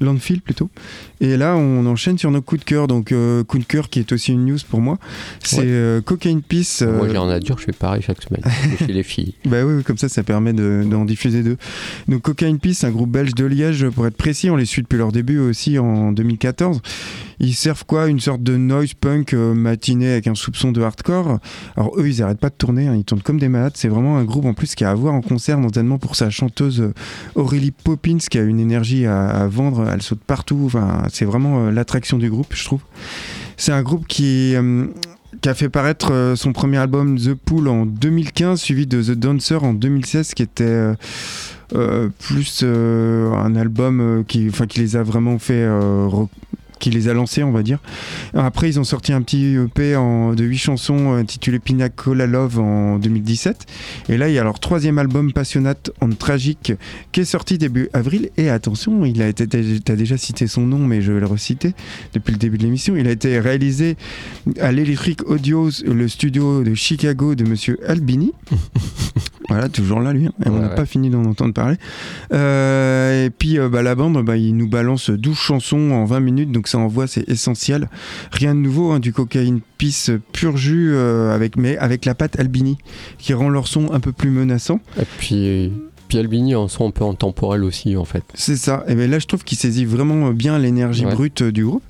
Landfill 0.00 0.40
plutôt. 0.40 0.70
Et 1.20 1.36
là, 1.36 1.54
on 1.56 1.84
enchaîne 1.86 2.16
sur 2.18 2.30
nos 2.30 2.40
coups 2.40 2.60
de 2.60 2.64
cœur. 2.64 2.86
Donc, 2.86 3.12
euh, 3.12 3.44
coup 3.44 3.58
de 3.58 3.64
cœur 3.64 3.90
qui 3.90 3.98
est 4.00 4.10
aussi 4.12 4.32
une 4.32 4.46
news 4.46 4.58
pour 4.68 4.80
moi, 4.80 4.98
c'est 5.42 5.58
Ouais. 5.58 5.64
euh, 5.66 6.00
Cocaine 6.00 6.40
Peace. 6.40 6.82
Moi, 6.82 7.06
euh, 7.06 7.10
j'ai 7.10 7.16
un 7.18 7.38
dur, 7.38 7.58
je 7.58 7.64
fais 7.64 7.72
pareil 7.72 8.00
chaque 8.02 8.22
semaine. 8.22 8.42
chez 8.78 8.86
les 8.86 9.02
filles. 9.02 9.34
Bah 9.46 9.64
oui, 9.64 9.82
comme 9.82 9.98
ça, 9.98 10.08
ça 10.08 10.22
permet 10.22 10.52
de- 10.52 10.84
d'en 10.88 11.04
diffuser 11.04 11.42
deux. 11.42 11.56
Donc 12.08 12.22
Cocaine 12.22 12.58
Peace, 12.58 12.84
un 12.84 12.90
groupe 12.90 13.10
belge 13.10 13.34
de 13.34 13.44
Liège, 13.44 13.88
pour 13.90 14.06
être 14.06 14.16
précis, 14.16 14.48
on 14.50 14.56
les 14.56 14.64
suit 14.64 14.82
depuis 14.82 14.96
leur 14.98 15.12
début 15.12 15.38
aussi 15.38 15.78
en 15.78 16.12
2014. 16.12 16.80
Ils 17.42 17.54
servent 17.54 17.84
quoi? 17.86 18.08
Une 18.08 18.20
sorte 18.20 18.42
de 18.42 18.56
noise 18.58 18.92
punk 18.92 19.32
matinée 19.32 20.10
avec 20.12 20.26
un 20.26 20.34
soupçon 20.34 20.72
de 20.72 20.82
hardcore. 20.82 21.38
Alors 21.74 21.98
eux, 21.98 22.06
ils 22.06 22.22
arrêtent 22.22 22.38
pas 22.40 22.50
de 22.50 22.54
tourner, 22.54 22.86
hein, 22.88 22.94
ils 22.94 23.04
tournent 23.04 23.22
comme 23.22 23.38
des 23.38 23.48
malades. 23.48 23.72
C'est 23.76 23.88
vraiment 23.88 24.18
un 24.18 24.24
groupe 24.24 24.44
en 24.44 24.52
plus 24.52 24.74
qui 24.74 24.84
a 24.84 24.90
à 24.90 24.94
voir 24.94 25.14
en 25.14 25.22
concert, 25.22 25.58
notamment 25.58 25.96
pour 25.98 26.16
sa 26.16 26.28
chanteuse 26.28 26.92
Aurélie 27.34 27.70
Poppins, 27.70 28.18
qui 28.18 28.38
a 28.38 28.42
une 28.42 28.60
énergie 28.60 29.06
à, 29.06 29.26
à 29.28 29.46
vendre. 29.46 29.88
Elle 29.90 30.02
saute 30.02 30.20
partout. 30.26 30.60
Enfin, 30.66 31.04
c'est 31.12 31.24
vraiment 31.24 31.66
euh, 31.66 31.70
l'attraction 31.70 32.18
du 32.18 32.30
groupe, 32.30 32.52
je 32.54 32.64
trouve. 32.64 32.80
C'est 33.56 33.72
un 33.72 33.82
groupe 33.82 34.06
qui 34.06 34.54
euh, 34.56 34.86
a 35.44 35.54
fait 35.54 35.68
paraître 35.68 36.12
euh, 36.12 36.36
son 36.36 36.52
premier 36.52 36.78
album 36.78 37.18
The 37.18 37.34
Pool 37.34 37.68
en 37.68 37.86
2015, 37.86 38.60
suivi 38.60 38.86
de 38.86 39.02
The 39.02 39.12
Dancer 39.12 39.62
en 39.62 39.74
2016, 39.74 40.34
qui 40.34 40.42
était 40.42 40.92
plus 42.18 42.64
un 42.64 43.54
album 43.54 44.24
qui, 44.26 44.50
qui 44.68 44.80
les 44.80 44.96
a 44.96 45.02
vraiment 45.02 45.38
fait. 45.38 45.62
euh, 45.62 46.08
qui 46.80 46.90
les 46.90 47.08
a 47.08 47.14
lancés, 47.14 47.44
on 47.44 47.52
va 47.52 47.62
dire. 47.62 47.78
Après, 48.34 48.68
ils 48.68 48.80
ont 48.80 48.84
sorti 48.84 49.12
un 49.12 49.22
petit 49.22 49.54
EP 49.54 49.94
en, 49.94 50.34
de 50.34 50.42
8 50.42 50.58
chansons 50.58 51.12
euh, 51.12 51.18
intitulé 51.18 51.60
Pina 51.60 51.88
Cola 51.88 52.26
Love 52.26 52.58
en 52.58 52.98
2017. 52.98 53.66
Et 54.08 54.16
là, 54.16 54.28
il 54.28 54.34
y 54.34 54.38
a 54.38 54.42
leur 54.44 54.58
troisième 54.58 54.98
album 54.98 55.32
Passionate 55.32 55.92
en 56.00 56.08
Tragique 56.10 56.72
qui 57.12 57.20
est 57.20 57.24
sorti 57.24 57.58
début 57.58 57.88
avril. 57.92 58.30
Et 58.36 58.50
attention, 58.50 59.04
il 59.04 59.22
a 59.22 59.28
été, 59.28 59.46
t'as 59.46 59.96
déjà 59.96 60.16
cité 60.16 60.46
son 60.46 60.62
nom, 60.62 60.78
mais 60.78 61.02
je 61.02 61.12
vais 61.12 61.20
le 61.20 61.26
reciter 61.26 61.74
depuis 62.14 62.32
le 62.32 62.38
début 62.38 62.58
de 62.58 62.64
l'émission. 62.64 62.96
Il 62.96 63.06
a 63.06 63.12
été 63.12 63.38
réalisé 63.38 63.96
à 64.60 64.72
l'Electric 64.72 65.28
Audio, 65.28 65.70
le 65.84 66.08
studio 66.08 66.64
de 66.64 66.74
Chicago 66.74 67.34
de 67.34 67.44
Monsieur 67.44 67.78
Albini. 67.86 68.32
voilà, 69.50 69.68
toujours 69.68 70.00
là 70.00 70.12
lui. 70.12 70.26
hein. 70.26 70.32
Et 70.46 70.48
on 70.48 70.58
n'a 70.58 70.68
ouais. 70.68 70.74
pas 70.74 70.86
fini 70.86 71.10
d'en 71.10 71.24
entendre 71.24 71.52
parler. 71.52 71.76
Euh, 72.32 73.26
et 73.26 73.30
puis 73.30 73.58
euh, 73.58 73.68
bah, 73.68 73.82
la 73.82 73.94
bande, 73.94 74.24
bah, 74.24 74.36
il 74.36 74.56
nous 74.56 74.68
balance 74.68 75.10
12 75.10 75.36
chansons 75.36 75.90
en 75.90 76.04
20 76.04 76.20
minutes, 76.20 76.52
donc 76.52 76.68
ça 76.68 76.78
envoie, 76.78 77.06
c'est 77.06 77.28
essentiel. 77.28 77.88
Rien 78.32 78.54
de 78.54 78.60
nouveau, 78.60 78.92
hein, 78.92 79.00
du 79.00 79.12
cocaïne 79.12 79.60
pisse 79.76 80.10
pur 80.32 80.56
jus, 80.56 80.92
euh, 80.94 81.34
avec, 81.34 81.56
mais 81.56 81.76
avec 81.78 82.04
la 82.04 82.14
pâte 82.14 82.38
Albini, 82.38 82.78
qui 83.18 83.34
rend 83.34 83.48
leur 83.48 83.66
son 83.66 83.92
un 83.92 84.00
peu 84.00 84.12
plus 84.12 84.30
menaçant. 84.30 84.80
Et 85.00 85.04
puis, 85.18 85.72
puis 86.10 86.18
Albini 86.18 86.56
en 86.56 86.66
son 86.66 86.88
un 86.88 86.90
peu 86.90 87.04
intemporel 87.04 87.62
aussi, 87.62 87.96
en 87.96 88.04
fait. 88.04 88.24
C'est 88.34 88.56
ça. 88.56 88.82
Et 88.88 88.96
bien 88.96 89.06
là, 89.06 89.20
je 89.20 89.26
trouve 89.26 89.44
qu'il 89.44 89.56
saisit 89.56 89.84
vraiment 89.84 90.30
bien 90.32 90.58
l'énergie 90.58 91.06
Ouais. 91.06 91.14
brute 91.14 91.42
euh, 91.42 91.52
du 91.52 91.64
groupe. 91.64 91.84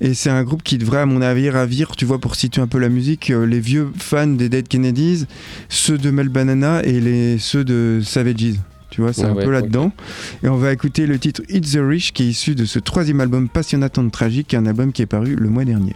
Et 0.00 0.14
c'est 0.14 0.30
un 0.30 0.42
groupe 0.44 0.62
qui 0.62 0.78
devrait, 0.78 1.00
à 1.00 1.06
mon 1.06 1.20
avis, 1.20 1.50
ravir, 1.50 1.94
tu 1.94 2.06
vois, 2.06 2.18
pour 2.18 2.36
situer 2.36 2.62
un 2.62 2.66
peu 2.66 2.78
la 2.78 2.88
musique, 2.88 3.28
euh, 3.30 3.44
les 3.44 3.60
vieux 3.60 3.90
fans 3.98 4.26
des 4.26 4.48
Dead 4.48 4.66
Kennedys, 4.66 5.26
ceux 5.68 5.98
de 5.98 6.10
Mel 6.10 6.30
Banana 6.30 6.82
et 6.84 7.00
les, 7.00 7.36
ceux 7.36 7.64
de 7.64 8.00
Savages. 8.02 8.54
Tu 8.88 9.02
vois, 9.02 9.12
c'est 9.12 9.24
Ouais, 9.24 9.28
un 9.28 9.34
ouais, 9.34 9.44
peu 9.44 9.50
là-dedans. 9.50 9.92
Et 10.42 10.48
on 10.48 10.56
va 10.56 10.72
écouter 10.72 11.06
le 11.06 11.18
titre 11.18 11.42
It's 11.50 11.72
the 11.72 11.78
Rich 11.82 12.12
qui 12.14 12.22
est 12.22 12.28
issu 12.28 12.54
de 12.54 12.64
ce 12.64 12.78
troisième 12.78 13.20
album 13.20 13.46
Passionate 13.50 13.98
Tragique, 14.10 14.54
un 14.54 14.64
album 14.64 14.90
qui 14.92 15.02
est 15.02 15.06
paru 15.06 15.36
le 15.36 15.50
mois 15.50 15.66
dernier. 15.66 15.94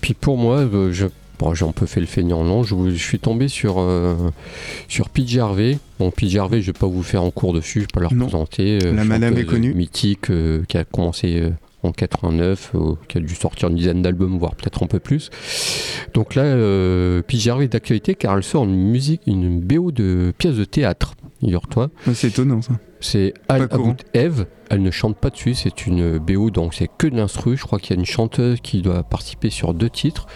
Puis 0.00 0.14
pour 0.14 0.38
moi, 0.38 0.58
euh, 0.58 0.92
je, 0.92 1.06
bon, 1.42 1.54
j'ai 1.54 1.64
un 1.64 1.72
peu 1.72 1.86
fait 1.86 2.00
le 2.00 2.06
feignant, 2.06 2.44
non 2.44 2.62
je, 2.62 2.74
je 2.90 3.02
suis 3.02 3.18
tombé 3.18 3.48
sur, 3.48 3.76
euh, 3.80 4.14
sur 4.88 5.08
PJ 5.10 5.38
Harvey. 5.38 5.78
Bon, 5.98 6.10
PJ 6.10 6.36
Harvey, 6.36 6.60
je 6.62 6.66
vais 6.66 6.78
pas 6.78 6.86
vous 6.86 7.02
faire 7.02 7.22
en 7.22 7.30
cours 7.30 7.52
dessus, 7.52 7.80
je 7.80 7.84
vais 7.84 7.88
pas 7.92 8.00
le 8.00 8.06
représenter. 8.06 8.78
euh, 8.84 8.94
La 8.94 9.04
madame 9.04 9.36
est 9.36 9.44
connue. 9.44 9.74
Mythique, 9.74 10.30
euh, 10.30 10.62
qui 10.68 10.78
a 10.78 10.84
commencé 10.84 11.40
euh, 11.40 11.50
en 11.82 11.90
89, 11.92 12.72
euh, 12.74 12.94
qui 13.08 13.18
a 13.18 13.20
dû 13.20 13.34
sortir 13.34 13.68
une 13.70 13.74
dizaine 13.76 14.02
d'albums, 14.02 14.38
voire 14.38 14.54
peut-être 14.54 14.82
un 14.84 14.86
peu 14.86 15.00
plus. 15.00 15.30
Donc 16.14 16.34
là, 16.36 16.42
euh, 16.44 17.22
Harvey 17.48 17.64
est 17.64 17.72
d'actualité 17.72 18.14
car 18.14 18.36
elle 18.36 18.44
sort 18.44 18.64
une 18.64 18.76
musique, 18.76 19.22
une 19.26 19.60
BO 19.60 19.90
de 19.90 20.32
pièce 20.38 20.54
de 20.54 20.64
théâtre, 20.64 21.14
figure-toi. 21.40 21.90
C'est 22.14 22.28
étonnant 22.28 22.62
ça. 22.62 22.74
C'est 23.02 23.34
Al 23.48 23.68
Eve. 24.14 24.46
Elle 24.70 24.80
ne 24.82 24.90
chante 24.90 25.18
pas 25.18 25.28
dessus, 25.28 25.54
c'est 25.54 25.86
une 25.86 26.18
BO, 26.18 26.50
donc 26.50 26.72
c'est 26.72 26.88
que 26.88 27.06
de 27.06 27.16
l'instru. 27.16 27.56
Je 27.58 27.64
crois 27.64 27.78
qu'il 27.78 27.94
y 27.94 27.98
a 27.98 28.00
une 28.00 28.06
chanteuse 28.06 28.60
qui 28.62 28.80
doit 28.80 29.02
participer 29.02 29.50
sur 29.50 29.74
deux 29.74 29.90
titres. 29.90 30.26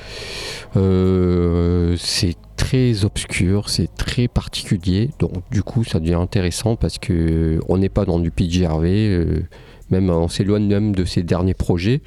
Euh, 0.77 1.97
c'est 1.99 2.35
très 2.57 3.05
obscur, 3.05 3.71
c'est 3.71 3.89
très 3.97 4.29
particulier. 4.29 5.11
Donc 5.21 5.45
du 5.51 5.63
coup, 5.63 5.85
ça 5.85 6.01
devient 6.01 6.15
intéressant 6.15 6.77
parce 6.77 6.99
que 6.99 7.61
on 7.69 7.79
n'est 7.79 7.89
pas 7.89 8.05
dans 8.05 8.19
du 8.19 8.31
PJ 8.31 8.63
Harvey. 8.63 9.09
euh, 9.09 9.47
même 9.91 10.11
on 10.11 10.29
s'éloigne 10.29 10.67
même 10.67 10.95
de 10.95 11.05
ses 11.05 11.23
derniers 11.23 11.55
projets. 11.55 12.03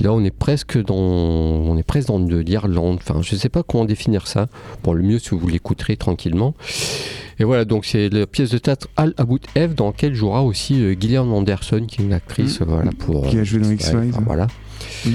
Là, 0.00 0.12
on 0.12 0.22
est 0.22 0.36
presque 0.36 0.78
dans, 0.78 0.94
on 0.94 1.76
est 1.76 1.82
presque 1.82 2.08
dans 2.08 2.20
de 2.20 2.36
l'Irlande. 2.36 2.98
Enfin, 3.00 3.20
je 3.20 3.34
sais 3.34 3.48
pas 3.48 3.64
comment 3.64 3.84
définir 3.84 4.28
ça. 4.28 4.46
Bon, 4.84 4.92
le 4.92 5.02
mieux, 5.02 5.18
si 5.18 5.30
vous 5.30 5.48
l'écouterez 5.48 5.96
tranquillement. 5.96 6.54
Et 7.40 7.44
voilà, 7.44 7.64
donc 7.64 7.84
c'est 7.84 8.08
la 8.08 8.26
pièce 8.26 8.50
de 8.50 8.58
théâtre 8.58 8.88
Al 8.96 9.14
About 9.16 9.38
Eve 9.54 9.74
dans 9.74 9.86
laquelle 9.86 10.14
jouera 10.14 10.42
aussi 10.42 10.82
euh, 10.82 10.94
Gillian 10.98 11.30
Anderson, 11.30 11.84
qui 11.86 12.00
est 12.00 12.04
une 12.04 12.12
actrice, 12.12 12.60
Mm. 12.60 12.62
euh, 12.64 12.66
voilà, 12.68 12.90
pour 12.98 13.26
Qui 13.28 13.38
a 13.38 13.44
joué 13.44 13.60
dans 13.60 13.68
ouais, 13.68 13.74
X-Files. 13.74 14.10
enfin, 14.12 14.22
voilà. 14.26 14.46
Mm. 15.06 15.10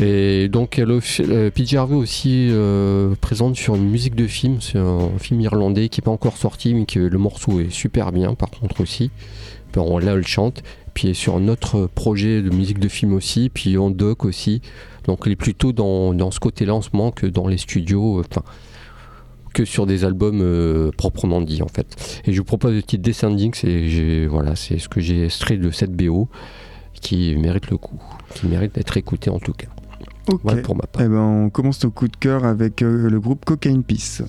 Et 0.00 0.48
donc, 0.48 0.78
euh, 0.80 1.50
PJ 1.50 1.74
Harvey 1.74 1.94
aussi 1.94 2.48
euh, 2.50 3.14
présente 3.20 3.54
sur 3.56 3.76
une 3.76 3.88
musique 3.88 4.16
de 4.16 4.26
film, 4.26 4.56
c'est 4.60 4.78
un 4.78 5.10
film 5.20 5.40
irlandais 5.40 5.88
qui 5.88 6.00
n'est 6.00 6.04
pas 6.04 6.10
encore 6.10 6.36
sorti, 6.36 6.74
mais 6.74 6.86
que 6.86 6.98
le 6.98 7.18
morceau 7.18 7.60
est 7.60 7.70
super 7.70 8.10
bien, 8.10 8.34
par 8.34 8.50
contre 8.50 8.80
aussi. 8.80 9.10
Là, 9.76 10.12
elle 10.14 10.26
chante. 10.26 10.62
Puis 10.92 11.14
sur 11.14 11.36
un 11.36 11.48
autre 11.48 11.88
projet 11.94 12.42
de 12.42 12.50
musique 12.50 12.78
de 12.78 12.88
film 12.88 13.14
aussi, 13.14 13.48
puis 13.48 13.78
en 13.78 13.88
doc 13.90 14.24
aussi. 14.26 14.60
Donc 15.06 15.20
elle 15.24 15.32
est 15.32 15.36
plutôt 15.36 15.72
dans, 15.72 16.12
dans 16.12 16.30
ce 16.30 16.38
côté-là 16.40 16.74
en 16.74 16.82
ce 16.82 16.90
moment 16.92 17.10
que 17.10 17.26
dans 17.26 17.46
les 17.48 17.56
studios, 17.56 18.20
euh, 18.20 18.24
que 19.52 19.64
sur 19.64 19.86
des 19.86 20.04
albums 20.04 20.40
euh, 20.42 20.90
proprement 20.96 21.40
dit 21.40 21.62
en 21.62 21.68
fait. 21.68 22.22
Et 22.26 22.32
je 22.32 22.38
vous 22.38 22.44
propose 22.44 22.74
le 22.74 22.82
titre 22.82 23.02
Descending, 23.02 23.52
c'est 23.54 24.26
voilà, 24.26 24.56
c'est 24.56 24.78
ce 24.78 24.88
que 24.88 25.00
j'ai 25.00 25.24
extrait 25.24 25.56
de 25.56 25.70
cette 25.70 25.92
BO 25.92 26.28
qui 27.00 27.34
mérite 27.36 27.70
le 27.70 27.76
coup, 27.76 28.00
qui 28.34 28.46
mérite 28.46 28.74
d'être 28.74 28.96
écouté 28.96 29.30
en 29.30 29.38
tout 29.38 29.52
cas. 29.52 29.68
Voilà 30.44 30.62
pour 30.62 30.76
ma 30.76 30.86
part. 30.86 31.02
Eh 31.02 31.08
ben, 31.08 31.18
on 31.18 31.50
commence 31.50 31.82
nos 31.82 31.90
coups 31.90 32.12
de 32.12 32.16
cœur 32.16 32.44
avec 32.44 32.82
euh, 32.82 33.10
le 33.10 33.20
groupe 33.20 33.44
Cocaine 33.44 33.82
Peace. 33.82 34.22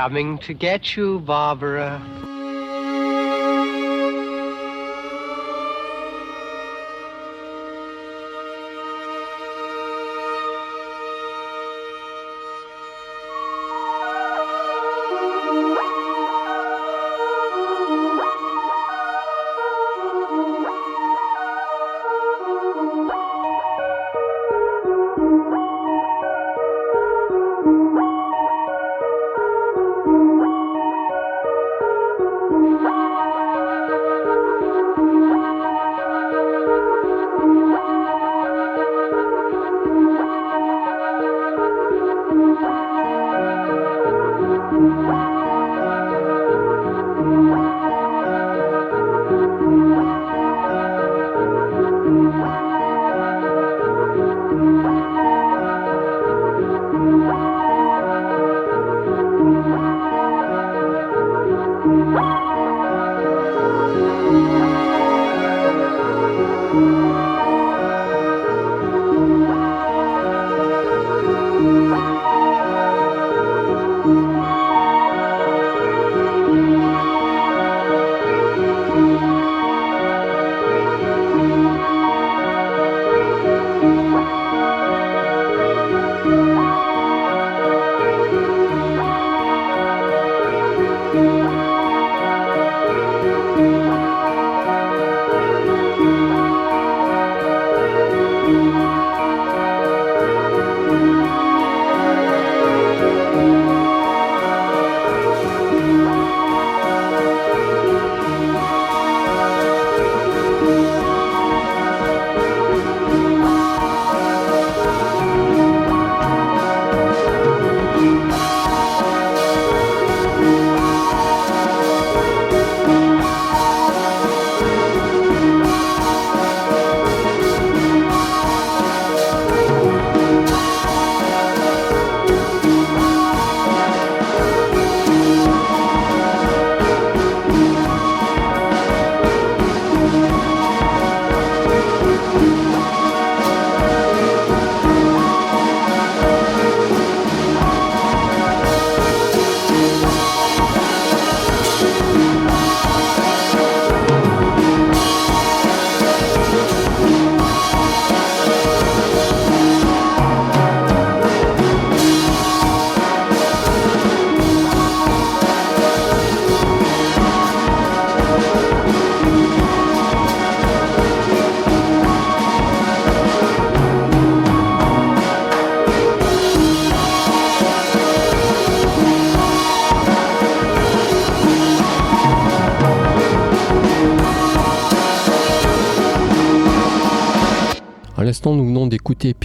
Coming 0.00 0.38
to 0.38 0.54
get 0.54 0.96
you, 0.96 1.20
Barbara. 1.20 2.29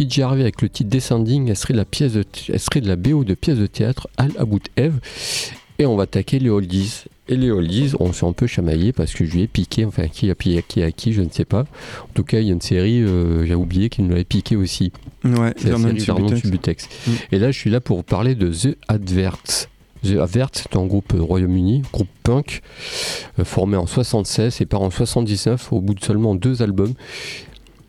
Pete 0.06 0.20
Harvey 0.20 0.42
avec 0.42 0.62
le 0.62 0.70
titre 0.70 0.90
Descending, 0.90 1.50
elle 1.50 1.56
serait 1.56 1.74
de 1.74 1.80
la, 1.80 1.86
pièce 1.86 2.14
de, 2.14 2.24
elle 2.50 2.60
serait 2.60 2.82
de 2.82 2.88
la 2.88 2.96
BO 2.96 3.24
de 3.24 3.34
pièce 3.34 3.58
de 3.58 3.66
théâtre 3.66 4.08
Al 4.18 4.32
About 4.38 4.60
Eve. 4.78 5.00
Et 5.80 5.86
on 5.86 5.96
va 5.96 6.04
attaquer 6.04 6.40
les 6.40 6.50
oldies. 6.50 7.06
Et 7.28 7.36
les 7.36 7.50
oldies, 7.50 7.94
on 8.00 8.14
s'est 8.14 8.26
un 8.26 8.32
peu 8.34 8.46
chamaillé 8.46 8.94
parce 8.94 9.14
que 9.14 9.26
je 9.26 9.32
lui 9.32 9.42
ai 9.42 9.48
piqué, 9.48 9.84
enfin 9.84 10.08
qui 10.08 10.30
a 10.30 10.36
piqué 10.36 10.64
qui 10.68 10.84
à 10.84 10.92
qui, 10.92 11.12
je 11.12 11.22
ne 11.22 11.30
sais 11.30 11.44
pas. 11.44 11.62
En 12.04 12.14
tout 12.14 12.24
cas, 12.24 12.40
il 12.40 12.46
y 12.46 12.50
a 12.50 12.54
une 12.54 12.62
série, 12.62 13.02
euh, 13.02 13.46
j'ai 13.46 13.56
oublié 13.56 13.90
qu'il 13.90 14.06
nous 14.06 14.12
l'avait 14.12 14.24
piqué 14.24 14.56
aussi. 14.56 14.92
Ouais, 15.24 15.54
C'est 15.58 15.72
la 15.72 15.78
série 15.78 15.98
Vernon 15.98 16.36
Subutex. 16.36 16.84
Subutex. 16.84 16.90
Mm. 17.08 17.12
Et 17.36 17.40
là, 17.40 17.52
je 17.52 17.58
suis 17.58 17.72
là 17.72 17.82
pour 17.82 17.98
vous 17.98 18.04
parler 18.04 18.36
de 18.36 18.52
The 18.52 18.78
Adverts. 18.88 19.68
The 20.04 20.18
Adverts, 20.22 20.52
c'est 20.54 20.76
un 20.76 20.86
groupe 20.86 21.14
euh, 21.16 21.22
Royaume-Uni, 21.22 21.82
groupe 21.92 22.10
punk, 22.22 22.62
euh, 23.40 23.44
formé 23.44 23.76
en 23.76 23.88
76 23.88 24.62
et 24.62 24.66
part 24.68 24.84
en 24.84 24.92
79 24.92 25.74
au 25.74 25.82
bout 25.82 25.96
de 25.96 26.04
seulement 26.04 26.36
deux 26.36 26.62
albums. 26.62 26.94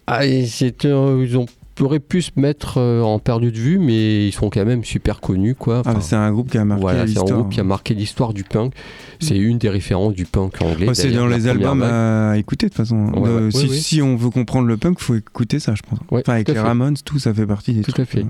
Ah, 0.09 0.25
et 0.25 0.47
euh, 0.85 1.25
ils 1.27 1.37
ont 1.37 1.47
auraient 1.83 2.01
pu 2.01 2.23
se 2.23 2.31
mettre 2.37 2.79
euh, 2.79 3.03
en 3.03 3.19
perdu 3.19 3.53
de 3.53 3.59
vue, 3.59 3.79
mais 3.79 4.27
ils 4.29 4.33
sont 4.33 4.49
quand 4.51 4.65
même 4.65 4.85
super 4.85 5.21
connus, 5.21 5.55
quoi. 5.55 5.83
Ah, 5.85 5.95
c'est 6.01 6.17
un 6.17 6.33
groupe 6.33 6.51
qui 6.51 6.59
a 6.59 6.65
marqué 6.65 6.81
voilà, 6.83 6.99
c'est 6.99 7.03
un 7.03 7.07
l'histoire. 7.07 7.39
groupe 7.41 7.53
qui 7.53 7.61
a 7.61 7.65
marqué 7.65 7.95
l'histoire 7.95 8.33
du 8.35 8.45
punk. 8.45 8.73
C'est 9.21 9.37
une 9.39 9.59
des 9.59 9.69
références 9.71 10.15
du 10.15 10.25
punk 10.27 10.61
anglais. 10.63 10.89
Ouais, 10.89 10.95
c'est 10.95 11.11
dans 11.11 11.27
les 11.27 11.47
albums 11.47 11.81
vague. 11.81 11.91
à 11.93 12.37
écouter 12.37 12.67
de 12.67 12.71
toute 12.71 12.77
façon. 12.79 13.07
Ouais, 13.15 13.29
Euh, 13.29 13.51
ouais, 13.51 13.69
si, 13.69 14.03
on 14.03 14.17
veut 14.17 14.31
comprendre 14.31 14.67
le 14.69 14.77
punk, 14.77 14.99
faut 15.01 15.15
écouter 15.15 15.59
ça, 15.59 15.75
je 15.75 15.83
pense. 15.83 15.99
Enfin, 16.11 16.35
avec 16.35 16.49
les 16.49 16.55
fait. 16.55 16.61
Ramones, 16.61 16.97
tout 17.05 17.19
ça 17.19 17.33
fait 17.33 17.47
partie 17.47 17.73
des 17.73 17.83
Tout 17.83 17.93
trucs. 17.93 18.07
à 18.07 18.11
fait. 18.11 18.21
euh, 18.21 18.29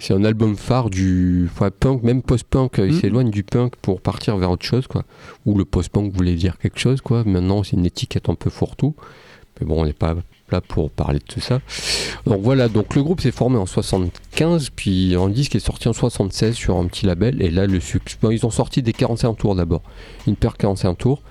C'est 0.00 0.12
un 0.14 0.24
album 0.24 0.56
phare 0.56 0.90
du 0.90 1.48
punk, 1.80 2.02
même 2.02 2.22
post-punk. 2.22 2.72
Il 2.78 2.92
Mm. 2.92 3.00
s'éloigne 3.00 3.30
du 3.30 3.42
punk 3.42 3.74
pour 3.80 4.00
partir 4.00 4.36
vers 4.36 4.50
autre 4.50 4.64
chose, 4.66 4.86
quoi. 4.86 5.04
Ou 5.46 5.56
le 5.56 5.64
post-punk 5.64 6.12
voulait 6.12 6.34
dire 6.34 6.58
quelque 6.58 6.78
chose, 6.78 7.00
quoi. 7.00 7.24
Maintenant, 7.24 7.62
c'est 7.62 7.76
une 7.76 7.86
étiquette 7.86 8.28
un 8.28 8.34
peu 8.34 8.50
fourre-tout. 8.50 8.94
Mais 9.60 9.66
bon, 9.66 9.82
on 9.82 9.86
n'est 9.86 9.92
pas 9.92 10.14
là 10.52 10.60
pour 10.60 10.90
parler 10.90 11.18
de 11.18 11.24
tout 11.24 11.40
ça. 11.40 11.60
Donc 12.26 12.40
voilà, 12.42 12.68
donc 12.68 12.94
le 12.94 13.02
groupe 13.02 13.20
s'est 13.20 13.30
formé 13.30 13.56
en 13.56 13.66
75, 13.66 14.70
puis 14.70 15.14
un 15.14 15.28
disque 15.28 15.54
est 15.54 15.60
sorti 15.60 15.88
en 15.88 15.92
76 15.92 16.54
sur 16.54 16.76
un 16.76 16.86
petit 16.86 17.06
label. 17.06 17.40
Et 17.42 17.50
là, 17.50 17.66
le 17.66 17.80
succès. 17.80 18.18
ils 18.30 18.44
ont 18.44 18.50
sorti 18.50 18.82
des 18.82 18.92
45 18.92 19.34
tours 19.34 19.54
d'abord. 19.54 19.82
Une 20.26 20.36
paire 20.36 20.56
45 20.56 20.94
tours. 20.96 21.22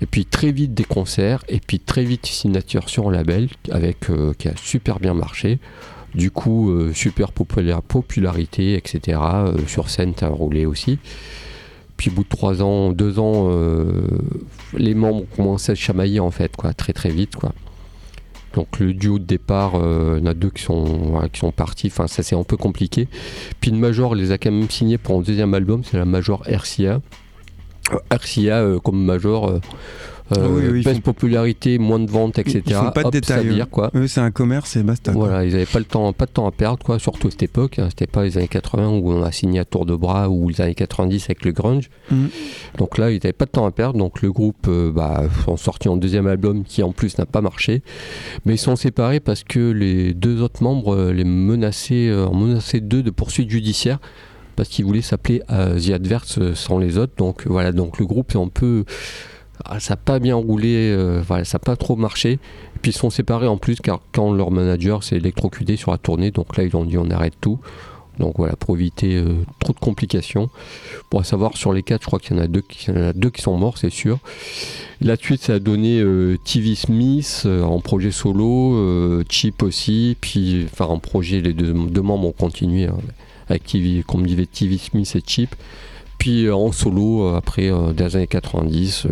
Et 0.00 0.06
puis 0.06 0.24
très 0.24 0.52
vite 0.52 0.74
des 0.74 0.84
concerts, 0.84 1.44
et 1.48 1.60
puis 1.60 1.80
très 1.80 2.04
vite 2.04 2.26
signature 2.26 2.88
sur 2.88 3.08
un 3.08 3.12
label 3.12 3.48
avec, 3.70 4.10
euh, 4.10 4.32
qui 4.38 4.48
a 4.48 4.52
super 4.56 5.00
bien 5.00 5.14
marché. 5.14 5.58
Du 6.14 6.30
coup, 6.30 6.70
euh, 6.70 6.92
super 6.94 7.32
populaire, 7.32 7.82
popularité, 7.82 8.74
etc. 8.74 9.18
Euh, 9.20 9.58
sur 9.66 9.90
scène, 9.90 10.14
t'as 10.14 10.28
roulé 10.28 10.66
aussi. 10.66 10.98
Puis 11.96 12.10
au 12.10 12.14
bout 12.14 12.22
de 12.22 12.28
trois 12.28 12.62
ans, 12.62 12.92
deux 12.92 13.18
ans, 13.18 13.50
les 14.72 14.94
membres 14.94 15.22
ont 15.22 15.36
commencé 15.36 15.72
à 15.72 15.74
chamailler 15.74 16.20
en 16.20 16.30
fait, 16.30 16.54
quoi, 16.54 16.72
très 16.72 16.92
très 16.92 17.10
vite, 17.10 17.34
quoi. 17.34 17.52
Donc 18.54 18.78
le 18.78 18.94
duo 18.94 19.18
de 19.18 19.24
départ, 19.24 19.74
euh, 19.74 20.16
il 20.18 20.24
y 20.24 20.28
en 20.28 20.30
a 20.30 20.34
deux 20.34 20.50
qui 20.50 20.62
sont, 20.62 21.20
sont 21.34 21.52
partis, 21.52 21.88
enfin 21.88 22.06
ça 22.06 22.22
c'est 22.22 22.36
un 22.36 22.44
peu 22.44 22.56
compliqué. 22.56 23.08
Puis 23.60 23.70
une 23.70 23.78
major 23.78 24.14
les 24.14 24.32
a 24.32 24.38
quand 24.38 24.50
même 24.50 24.70
signés 24.70 24.98
pour 24.98 25.18
un 25.18 25.22
deuxième 25.22 25.54
album, 25.54 25.82
c'est 25.84 25.96
la 25.98 26.04
major 26.04 26.42
RCA. 26.46 27.00
Euh, 27.92 27.98
RCA 28.10 28.58
euh, 28.58 28.78
comme 28.80 29.02
major, 29.02 29.60
oui, 30.36 30.62
oui, 30.70 30.78
ils 30.80 30.84
baisse 30.84 30.96
font- 30.96 31.00
popularisation, 31.00 31.80
moins 31.82 31.98
de 31.98 32.10
ventes, 32.10 32.38
etc. 32.38 32.62
Ils 32.66 32.74
font 32.74 32.90
pas 32.90 33.02
de 33.02 33.06
Hop, 33.08 33.12
détails, 33.12 33.48
vire, 33.48 33.64
eux. 33.64 33.68
quoi. 33.70 33.90
Eux, 33.94 34.06
c'est 34.06 34.20
un 34.20 34.30
commerce 34.30 34.76
et 34.76 34.82
basta. 34.82 35.12
quoi. 35.12 35.26
Voilà, 35.28 35.44
ils 35.44 35.52
n'avaient 35.52 35.64
pas 35.66 35.78
le 35.78 35.84
temps, 35.84 36.12
pas 36.12 36.26
de 36.26 36.30
temps 36.30 36.46
à 36.46 36.50
perdre, 36.50 36.84
quoi, 36.84 36.98
surtout 36.98 37.28
à 37.28 37.30
cette 37.30 37.42
époque. 37.42 37.78
hein. 37.78 37.86
C'était 37.88 38.06
pas 38.06 38.24
les 38.24 38.36
années 38.36 38.48
80 38.48 38.88
où 38.90 39.10
on 39.12 39.22
a 39.22 39.32
signé 39.32 39.58
à 39.60 39.64
tour 39.64 39.86
de 39.86 39.94
bras 39.96 40.28
ou 40.28 40.48
les 40.48 40.60
années 40.60 40.74
90 40.74 41.24
avec 41.26 41.44
le 41.44 41.52
grunge. 41.52 41.88
Mhm. 42.10 42.28
Donc 42.76 42.98
là, 42.98 43.10
ils 43.10 43.14
n'avaient 43.14 43.32
pas 43.32 43.46
de 43.46 43.50
temps 43.50 43.66
à 43.66 43.70
perdre. 43.70 43.98
Donc 43.98 44.20
le 44.22 44.30
groupe 44.32 44.66
euh, 44.68 44.92
bah, 44.92 45.24
sont 45.44 45.56
sortis 45.56 45.88
en 45.88 45.96
deuxième 45.96 46.26
album 46.26 46.64
qui 46.64 46.82
en 46.82 46.92
plus 46.92 47.16
n'a 47.18 47.26
pas 47.26 47.40
marché. 47.40 47.82
Mais 48.44 48.54
ils 48.54 48.58
sont 48.58 48.76
séparés 48.76 49.20
parce 49.20 49.44
que 49.44 49.70
les 49.70 50.14
deux 50.14 50.42
autres 50.42 50.62
membres 50.62 50.94
euh, 50.94 51.12
les 51.12 51.24
menaçaient, 51.24 52.08
euh, 52.08 52.26
en 52.26 52.34
menaçaient 52.34 52.80
d'eux 52.80 53.02
de 53.02 53.10
poursuites 53.10 53.50
judiciaires 53.50 53.98
parce 54.56 54.68
qu'ils 54.68 54.84
voulaient 54.84 55.02
s'appeler 55.02 55.40
euh, 55.52 55.78
The 55.78 55.90
Adverts 55.90 56.24
euh, 56.38 56.54
sans 56.54 56.78
les 56.78 56.98
autres. 56.98 57.12
Donc 57.16 57.46
voilà, 57.46 57.70
donc 57.72 57.98
le 57.98 58.06
groupe 58.06 58.32
est 58.34 58.38
un 58.38 58.48
peu. 58.48 58.84
Ah, 59.64 59.80
ça 59.80 59.94
n'a 59.94 59.96
pas 59.96 60.18
bien 60.18 60.36
roulé, 60.36 60.90
euh, 60.90 61.22
voilà, 61.26 61.44
ça 61.44 61.56
n'a 61.56 61.60
pas 61.60 61.76
trop 61.76 61.96
marché. 61.96 62.32
Et 62.32 62.78
puis 62.80 62.92
ils 62.92 62.96
sont 62.96 63.10
séparés 63.10 63.46
en 63.46 63.56
plus 63.56 63.76
car 63.80 64.00
quand 64.12 64.32
leur 64.32 64.50
manager 64.50 65.02
s'est 65.02 65.16
électrocuté 65.16 65.76
sur 65.76 65.90
la 65.90 65.98
tournée, 65.98 66.30
donc 66.30 66.56
là 66.56 66.64
ils 66.64 66.76
ont 66.76 66.84
dit 66.84 66.98
on 66.98 67.10
arrête 67.10 67.34
tout. 67.40 67.58
Donc 68.18 68.34
voilà, 68.38 68.56
pour 68.56 68.74
éviter 68.74 69.16
euh, 69.16 69.44
trop 69.60 69.72
de 69.72 69.78
complications. 69.78 70.50
Pour 71.08 71.24
savoir 71.24 71.56
sur 71.56 71.72
les 71.72 71.84
quatre, 71.84 72.02
je 72.02 72.06
crois 72.06 72.18
qu'il 72.18 72.36
y 72.36 72.40
en 72.40 72.42
a 72.42 72.48
deux 72.48 72.62
qui, 73.30 73.42
sont 73.42 73.56
morts, 73.56 73.78
c'est 73.78 73.90
sûr. 73.90 74.18
La 75.00 75.14
suite, 75.14 75.42
ça 75.42 75.54
a 75.54 75.58
donné 75.60 76.00
euh, 76.00 76.36
TV 76.44 76.74
Smith 76.74 77.46
en 77.46 77.80
projet 77.80 78.10
solo, 78.10 79.22
Chip 79.28 79.62
aussi, 79.62 80.16
puis 80.20 80.66
enfin 80.72 80.86
en 80.86 80.98
projet, 80.98 81.40
les 81.40 81.52
deux, 81.52 82.02
membres 82.02 82.26
ont 82.26 82.32
continué 82.32 82.86
hein, 82.86 82.96
avec 83.48 83.64
TV, 83.64 84.02
comme 84.04 84.26
TV 84.26 84.78
Smith 84.78 85.14
et 85.14 85.22
Chip. 85.24 85.54
Puis 86.18 86.46
euh, 86.46 86.54
en 86.54 86.72
solo, 86.72 87.24
euh, 87.28 87.36
après, 87.36 87.70
euh, 87.70 87.92
des 87.92 88.16
années 88.16 88.26
90, 88.26 89.06
euh, 89.06 89.10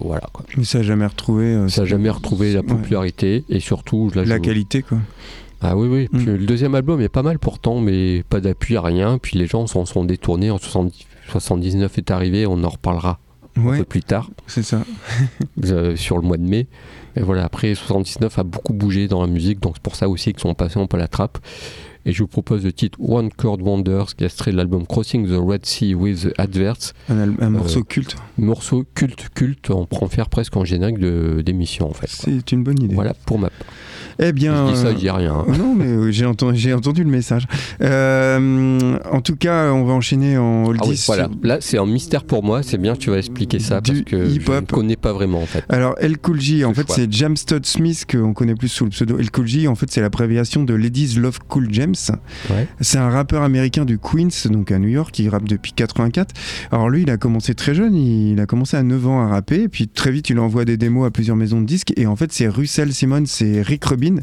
voilà 0.00 0.28
quoi. 0.32 0.44
Mais 0.56 0.64
ça 0.64 0.78
n'a 0.78 0.84
jamais 0.84 1.06
retrouvé. 1.06 1.68
Ça 1.68 1.82
n'a 1.82 1.86
jamais 1.86 2.10
retrouvé 2.10 2.52
la 2.54 2.60
Ouais. 2.60 2.66
popularité 2.66 3.44
et 3.48 3.60
surtout 3.60 4.10
là, 4.14 4.24
La 4.24 4.36
je- 4.36 4.40
qualité, 4.42 4.82
quoi. 4.82 4.98
ah 5.60 5.76
oui, 5.76 5.88
oui. 5.88 6.08
Puis 6.12 6.26
Mm. 6.30 6.36
le 6.36 6.46
deuxième 6.46 6.74
album 6.74 7.00
est 7.00 7.08
pas 7.10 7.22
mal 7.22 7.38
pourtant, 7.38 7.80
mais 7.80 8.22
pas 8.28 8.40
d'appui, 8.40 8.78
rien. 8.78 9.18
Puis 9.18 9.38
les 9.38 9.46
gens 9.46 9.66
s'en 9.66 9.84
sont 9.84 10.04
détournés. 10.04 10.50
En 10.50 10.58
70 10.58 11.06
79 11.28 11.98
est 11.98 12.10
arrivé, 12.10 12.46
on 12.46 12.62
en 12.64 12.68
reparlera 12.68 13.18
un 13.56 13.76
peu 13.78 13.84
plus 13.84 14.02
tard, 14.02 14.30
C'est 14.46 14.62
ça. 14.62 14.82
euh, 15.64 15.94
sur 15.96 16.16
le 16.16 16.22
mois 16.22 16.36
de 16.38 16.42
mai. 16.42 16.66
Et 17.16 17.20
voilà, 17.20 17.44
après 17.44 17.74
79 17.74 18.38
a 18.38 18.42
beaucoup 18.42 18.72
bougé 18.72 19.06
dans 19.06 19.20
la 19.20 19.26
musique, 19.28 19.60
donc 19.60 19.74
c'est 19.76 19.82
pour 19.82 19.94
ça 19.96 20.08
aussi 20.08 20.32
qu'ils 20.32 20.40
sont 20.40 20.54
passés 20.54 20.80
un 20.80 20.86
peu 20.86 20.96
à 20.96 21.00
la 21.00 21.08
trappe. 21.08 21.38
Et 22.04 22.12
je 22.12 22.18
vous 22.22 22.26
propose 22.28 22.64
le 22.64 22.72
titre 22.72 22.98
One 23.00 23.30
Chord 23.36 23.58
Wonders, 23.62 24.14
qui 24.16 24.24
est 24.24 24.26
extrait 24.26 24.50
de 24.52 24.56
l'album 24.56 24.86
Crossing 24.86 25.26
the 25.28 25.38
Red 25.38 25.64
Sea 25.66 25.94
with 25.94 26.28
the 26.28 26.32
Adverts. 26.38 26.92
Un, 27.08 27.34
un 27.40 27.50
morceau 27.50 27.80
Euh, 27.80 27.84
culte. 27.84 28.16
Morceau 28.38 28.84
culte, 28.94 29.28
culte, 29.34 29.70
on 29.70 29.86
prend 29.86 30.08
faire 30.08 30.28
presque 30.28 30.56
en 30.56 30.64
générique 30.64 30.98
d'émission 30.98 31.88
en 31.88 31.92
fait. 31.94 32.08
C'est 32.08 32.50
une 32.52 32.64
bonne 32.64 32.82
idée. 32.82 32.94
Voilà 32.94 33.14
pour 33.26 33.38
ma 33.38 33.48
part. 33.50 33.66
Eh 34.18 34.32
bien. 34.32 34.68
Je 34.68 34.72
dis 34.74 34.78
ça, 34.78 34.86
euh, 34.88 34.92
je 34.92 34.98
dis 34.98 35.10
rien. 35.10 35.32
hein. 35.48 35.56
Non, 35.58 35.74
mais 35.74 35.86
euh, 35.86 36.10
j'ai 36.10 36.26
entendu, 36.26 37.02
le 37.04 37.10
message. 37.10 37.46
Euh, 37.80 38.98
en 39.10 39.20
tout 39.20 39.36
cas, 39.36 39.72
on 39.72 39.84
va 39.84 39.92
enchaîner 39.94 40.36
en 40.38 40.64
Ah 40.64 40.68
oldies. 40.68 40.88
oui, 40.90 41.02
voilà. 41.06 41.28
Là, 41.42 41.58
c'est 41.60 41.78
un 41.78 41.86
mystère 41.86 42.24
pour 42.24 42.42
moi. 42.42 42.62
C'est 42.62 42.78
bien 42.78 42.94
que 42.94 42.98
tu 42.98 43.10
vas 43.10 43.18
expliquer 43.18 43.58
ça 43.58 43.80
parce 43.80 44.00
que 44.02 44.28
je 44.28 44.38
ne 44.40 44.60
connais 44.66 44.96
pas 44.96 45.12
vraiment 45.12 45.40
en 45.42 45.46
fait. 45.46 45.64
Alors, 45.68 45.94
El 46.00 46.18
Cool 46.18 46.40
J, 46.40 46.64
en 46.64 46.74
fait, 46.74 46.90
c'est 46.90 47.10
James 47.12 47.36
Todd 47.46 47.64
Smith, 47.66 48.04
qu'on 48.10 48.32
connaît 48.34 48.54
plus 48.54 48.68
sous 48.68 48.84
le 48.84 48.90
pseudo 48.90 49.18
El 49.18 49.30
Cool 49.30 49.46
J. 49.46 49.68
En 49.68 49.74
fait, 49.74 49.90
c'est 49.90 50.00
l'abréviation 50.00 50.64
de 50.64 50.74
Ladies 50.74 51.14
Love 51.18 51.38
Cool 51.48 51.68
James. 51.72 51.91
Ouais. 52.50 52.66
C'est 52.80 52.98
un 52.98 53.10
rappeur 53.10 53.42
américain 53.42 53.84
du 53.84 53.98
Queens, 53.98 54.28
donc 54.50 54.70
à 54.72 54.78
New 54.78 54.88
York, 54.88 55.10
qui 55.12 55.28
rappe 55.28 55.48
depuis 55.48 55.72
84. 55.72 56.34
Alors, 56.70 56.90
lui, 56.90 57.02
il 57.02 57.10
a 57.10 57.16
commencé 57.16 57.54
très 57.54 57.74
jeune, 57.74 57.94
il 57.96 58.40
a 58.40 58.46
commencé 58.46 58.76
à 58.76 58.82
9 58.82 59.06
ans 59.06 59.20
à 59.22 59.28
rapper, 59.28 59.62
et 59.62 59.68
puis 59.68 59.88
très 59.88 60.10
vite, 60.10 60.30
il 60.30 60.38
envoie 60.38 60.64
des 60.64 60.76
démos 60.76 61.06
à 61.06 61.10
plusieurs 61.10 61.36
maisons 61.36 61.60
de 61.60 61.66
disques. 61.66 61.92
Et 61.96 62.06
en 62.06 62.16
fait, 62.16 62.32
c'est 62.32 62.48
Russell 62.48 62.92
Simmons 62.92 63.24
et 63.40 63.62
Rick 63.62 63.84
Rubin 63.84 64.16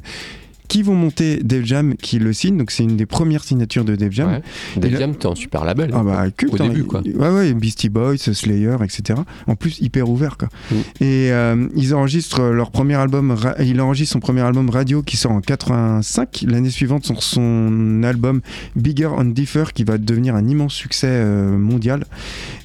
qui 0.69 0.83
vont 0.83 0.95
monter 0.95 1.41
Def 1.43 1.65
Jam, 1.65 1.95
qui 1.95 2.19
le 2.19 2.31
signe. 2.31 2.57
Donc, 2.57 2.71
c'est 2.71 2.83
une 2.83 2.95
des 2.95 3.05
premières 3.05 3.43
signatures 3.43 3.83
de 3.83 3.97
Def 3.97 4.13
Jam. 4.13 4.31
Ouais. 4.31 4.41
Def 4.77 4.97
Jam, 4.97 5.15
t'es 5.15 5.27
un 5.27 5.35
super 5.35 5.65
label. 5.65 5.91
Ah 5.93 6.03
bah 6.03 6.25
culte, 6.31 6.53
Au 6.53 6.63
hein. 6.63 6.69
début, 6.69 6.85
quoi. 6.85 7.01
Ouais 7.01 7.29
ouais, 7.29 7.53
Beastie 7.53 7.89
Boys, 7.89 8.17
Slayer, 8.17 8.77
etc. 8.83 9.19
En 9.47 9.55
plus 9.55 9.79
hyper 9.81 10.09
ouvert 10.09 10.37
quoi. 10.37 10.49
Mm. 10.71 10.75
Et 11.01 11.31
euh, 11.31 11.67
ils 11.75 11.93
enregistrent 11.93 12.41
leur 12.41 12.71
premier 12.71 12.95
album, 12.95 13.35
il 13.59 13.81
enregistre 13.81 14.13
son 14.13 14.19
premier 14.19 14.41
album 14.41 14.69
radio 14.69 15.01
qui 15.01 15.17
sort 15.17 15.31
en 15.31 15.41
85. 15.41 16.45
L'année 16.47 16.69
suivante 16.69 17.05
sur 17.05 17.23
son 17.23 18.03
album 18.03 18.41
Bigger 18.75 19.09
on 19.17 19.25
Differ 19.25 19.65
qui 19.73 19.83
va 19.83 19.97
devenir 19.97 20.35
un 20.35 20.47
immense 20.47 20.73
succès 20.73 21.07
euh, 21.09 21.57
mondial. 21.57 22.05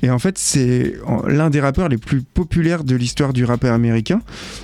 Et 0.03 0.11
en 0.11 0.19
fait 0.19 0.39
c'est 0.39 0.95
l'un 1.27 1.51
des 1.51 1.61
rappeurs 1.61 1.89
les 1.89 1.99
plus 1.99 2.23
populaires 2.23 2.85
de 2.85 2.97
l'histoire 2.97 3.33
du 3.33 3.45
rappeur 3.45 3.75
américain. 3.75 4.21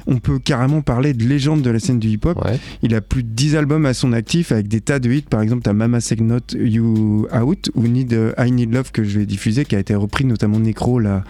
On 0.07 0.18
peut 0.18 0.38
carrément 0.38 0.82
parler 0.82 1.12
de 1.12 1.24
légende 1.24 1.62
de 1.62 1.70
la 1.70 1.78
scène 1.78 1.99
du 1.99 2.09
hip-hop. 2.09 2.43
Ouais. 2.45 2.59
Il 2.82 2.95
a 2.95 3.01
plus 3.01 3.22
de 3.22 3.30
10 3.31 3.57
albums 3.57 3.87
à 3.87 3.95
son 3.95 4.12
actif 4.12 4.53
avec 4.53 4.68
des 4.68 4.81
tas 4.81 4.99
de 4.99 5.11
hits. 5.11 5.22
Par 5.22 5.41
exemple, 5.41 5.62
t'as 5.62 5.72
Mama 5.72 6.01
Say 6.01 6.16
Not 6.16 6.55
You 6.55 7.26
Out 7.33 7.70
ou 7.74 7.87
Need, 7.87 8.16
I 8.39 8.51
Need 8.53 8.72
Love 8.72 8.93
que 8.93 9.05
je 9.05 9.18
vais 9.20 9.26
diffuser, 9.26 9.64
qui 9.64 9.76
a 9.76 9.78
été 9.78 9.95
repris, 9.95 10.24
notamment 10.24 10.59
Necro 10.59 10.99
l'a, 10.99 11.24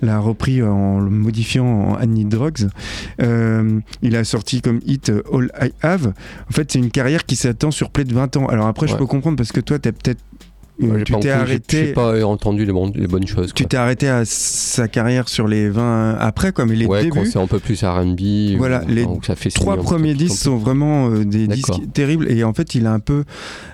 l'a 0.00 0.18
repris 0.18 0.62
en 0.62 1.00
le 1.00 1.10
modifiant 1.10 1.66
en 1.66 2.00
I 2.00 2.06
Need 2.06 2.28
Drugs. 2.28 2.68
Euh, 3.20 3.80
il 4.02 4.16
a 4.16 4.24
sorti 4.24 4.62
comme 4.62 4.80
hit 4.86 5.10
euh, 5.10 5.22
All 5.32 5.50
I 5.60 5.72
Have. 5.82 6.12
En 6.48 6.52
fait, 6.52 6.72
c'est 6.72 6.78
une 6.78 6.90
carrière 6.90 7.24
qui 7.24 7.36
s'attend 7.36 7.70
sur 7.70 7.90
près 7.90 8.04
de 8.04 8.14
20 8.14 8.36
ans. 8.36 8.46
Alors 8.46 8.66
après, 8.66 8.88
je 8.88 8.96
peux 8.96 9.06
comprendre 9.06 9.36
parce 9.36 9.52
que 9.52 9.60
toi, 9.60 9.78
t'as 9.78 9.92
peut-être. 9.92 10.22
J'ai 10.98 11.04
tu 11.04 11.14
t'es 11.20 11.30
arrêté. 11.30 11.86
J'ai 11.86 11.92
pas 11.92 12.24
entendu 12.26 12.64
les, 12.64 12.72
bon- 12.72 12.92
les 12.94 13.06
bonnes 13.06 13.26
choses. 13.26 13.52
Tu 13.54 13.66
t'es 13.66 13.76
arrêté 13.76 14.08
à 14.08 14.22
sa 14.24 14.88
carrière 14.88 15.28
sur 15.28 15.48
les 15.48 15.68
20 15.68 16.16
après, 16.20 16.52
quoi, 16.52 16.66
mais 16.66 16.74
les 16.76 16.86
ouais, 16.86 17.04
débuts. 17.04 17.26
c'est 17.26 17.38
un 17.38 17.46
peu 17.46 17.58
plus 17.58 17.82
R&B. 17.84 18.56
Voilà, 18.58 18.82
ou- 18.84 18.88
les 18.88 19.04
donc 19.04 19.24
ça 19.24 19.34
fait 19.36 19.50
trois 19.50 19.76
premiers 19.76 20.14
disques 20.14 20.36
sont 20.42 20.56
vraiment 20.56 21.08
euh, 21.10 21.24
des 21.24 21.46
disques 21.46 21.92
terribles 21.92 22.30
et 22.30 22.44
en 22.44 22.52
fait 22.52 22.74
il 22.74 22.86
a 22.86 22.92
un 22.92 23.00
peu 23.00 23.24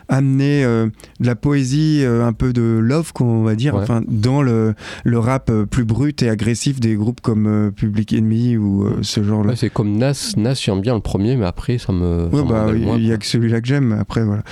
amené 0.08 0.64
euh, 0.64 0.86
de 1.20 1.26
la 1.26 1.34
poésie 1.36 2.00
euh, 2.02 2.24
un 2.26 2.32
peu 2.32 2.52
de 2.54 2.62
love 2.62 3.12
qu'on 3.12 3.42
va 3.42 3.54
dire 3.54 3.74
Ouais. 3.74 3.82
enfin 3.82 4.02
dans 4.08 4.40
le, 4.42 4.74
le 5.04 5.18
rap 5.18 5.50
plus 5.70 5.84
brut 5.84 6.22
et 6.22 6.30
agressif 6.30 6.80
des 6.80 6.94
groupes 6.94 7.20
comme 7.20 7.70
Public 7.76 8.12
Enemy 8.14 8.56
ou 8.56 8.86
ce 9.02 9.22
genre 9.22 9.42
là 9.44 9.50
Ouais, 9.50 9.56
c'est 9.56 9.70
comme 9.70 9.96
Nas. 9.96 10.32
Nas, 10.36 10.54
j'aime 10.54 10.80
bien 10.80 10.94
le 10.94 11.00
premier, 11.00 11.36
mais 11.36 11.44
après, 11.46 11.78
ça 11.78 11.92
me. 11.92 12.28
Ouais, 12.32 12.38
ça 12.38 12.44
bah, 12.44 12.66
il 12.74 12.80
moins, 12.82 12.98
y 12.98 13.12
a 13.12 13.16
que 13.18 13.26
celui-là 13.26 13.60
que 13.60 13.66
j'aime, 13.68 13.96
après 14.00 14.24
voilà. 14.24 14.42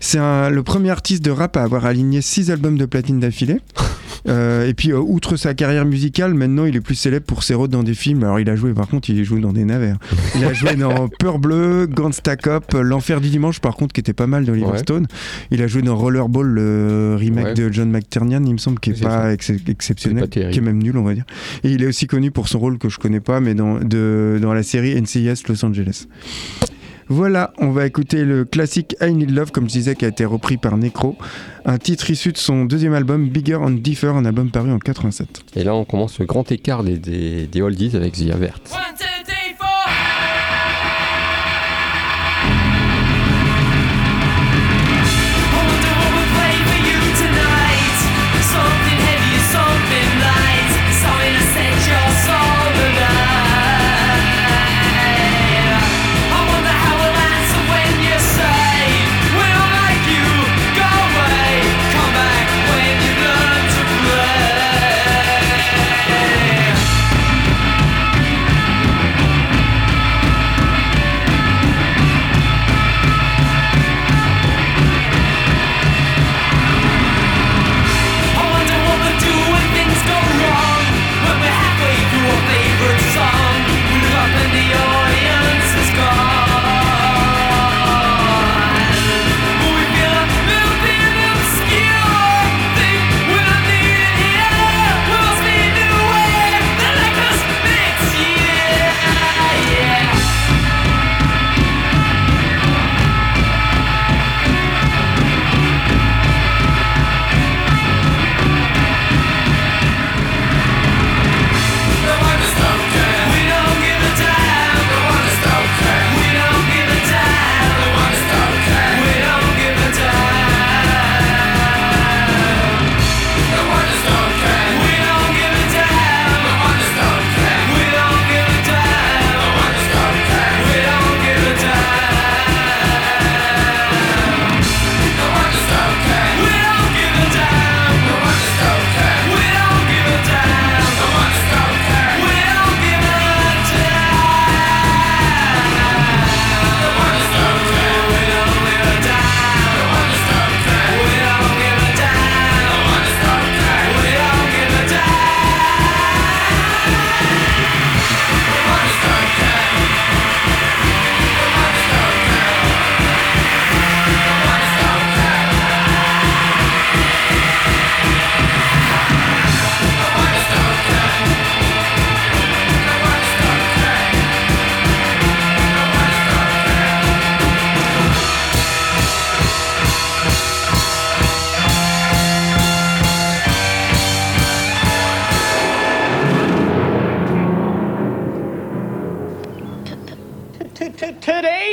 C'est 0.00 0.18
le 0.18 0.60
premier 0.62 0.90
artiste 0.90 1.05
de 1.20 1.30
rap 1.30 1.56
à 1.56 1.62
avoir 1.62 1.84
aligné 1.86 2.20
six 2.20 2.50
albums 2.50 2.76
de 2.78 2.84
platine 2.86 3.20
d'affilée. 3.20 3.60
Euh, 4.28 4.66
et 4.66 4.74
puis, 4.74 4.90
euh, 4.90 4.98
outre 4.98 5.36
sa 5.36 5.54
carrière 5.54 5.84
musicale, 5.84 6.34
maintenant 6.34 6.64
il 6.64 6.74
est 6.74 6.80
plus 6.80 6.96
célèbre 6.96 7.26
pour 7.26 7.44
ses 7.44 7.54
rôles 7.54 7.68
dans 7.68 7.84
des 7.84 7.94
films. 7.94 8.24
Alors, 8.24 8.40
il 8.40 8.50
a 8.50 8.56
joué, 8.56 8.72
par 8.74 8.88
contre, 8.88 9.08
il 9.08 9.22
joue 9.22 9.38
dans 9.38 9.52
des 9.52 9.64
navires. 9.64 9.98
Il 10.34 10.44
a 10.44 10.52
joué 10.52 10.74
dans 10.74 11.06
Peur 11.20 11.38
Bleu, 11.38 11.86
Gangsta 11.86 12.34
Cop, 12.34 12.72
L'Enfer 12.74 13.20
du 13.20 13.28
Dimanche, 13.28 13.60
par 13.60 13.76
contre, 13.76 13.92
qui 13.92 14.00
était 14.00 14.14
pas 14.14 14.26
mal 14.26 14.44
d'Oliver 14.44 14.66
Ouais. 14.66 14.78
Stone. 14.78 15.06
Il 15.52 15.62
a 15.62 15.68
joué 15.68 15.82
dans 15.82 15.94
Rollerball, 15.96 16.44
le 16.46 17.14
remake 17.16 17.44
Ouais. 17.46 17.54
de 17.54 17.72
John 17.72 17.88
McTiernan, 17.88 18.44
il 18.44 18.54
me 18.54 18.58
semble, 18.58 18.80
qui 18.80 18.90
est 18.90 19.00
pas 19.00 19.32
ex- 19.32 19.52
exceptionnel, 19.68 20.24
pas 20.28 20.28
qui 20.50 20.58
est 20.58 20.60
même 20.60 20.82
nul, 20.82 20.96
on 20.96 21.04
va 21.04 21.14
dire. 21.14 21.24
Et 21.62 21.70
il 21.70 21.84
est 21.84 21.86
aussi 21.86 22.08
connu 22.08 22.32
pour 22.32 22.48
son 22.48 22.58
rôle 22.58 22.78
que 22.78 22.88
je 22.88 22.98
connais 22.98 23.20
pas, 23.20 23.38
mais 23.38 23.54
dans, 23.54 23.78
de, 23.78 24.40
dans 24.42 24.54
la 24.54 24.64
série 24.64 25.00
NCIS 25.00 25.42
Los 25.48 25.64
Angeles. 25.64 26.06
Voilà, 27.08 27.52
on 27.58 27.70
va 27.70 27.86
écouter 27.86 28.24
le 28.24 28.44
classique 28.44 28.96
I 29.00 29.12
Need 29.12 29.30
Love, 29.30 29.52
comme 29.52 29.68
je 29.68 29.74
disais, 29.74 29.94
qui 29.94 30.04
a 30.04 30.08
été 30.08 30.24
repris 30.24 30.56
par 30.56 30.76
Necro. 30.76 31.16
Un 31.64 31.78
titre 31.78 32.10
issu 32.10 32.32
de 32.32 32.36
son 32.38 32.64
deuxième 32.64 32.94
album, 32.94 33.28
Bigger 33.28 33.56
and 33.56 33.70
Differ, 33.70 34.08
un 34.08 34.24
album 34.24 34.50
paru 34.50 34.72
en 34.72 34.78
87. 34.78 35.42
Et 35.54 35.62
là, 35.62 35.74
on 35.74 35.84
commence 35.84 36.18
le 36.18 36.26
grand 36.26 36.50
écart 36.50 36.82
des, 36.82 36.98
des, 36.98 37.46
des 37.46 37.62
oldies 37.62 37.94
avec 37.94 38.14
The 38.14 38.30
Avert. 38.32 38.58
One, 38.72 38.80
two, 38.98 39.06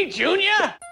Junior? 0.10 0.83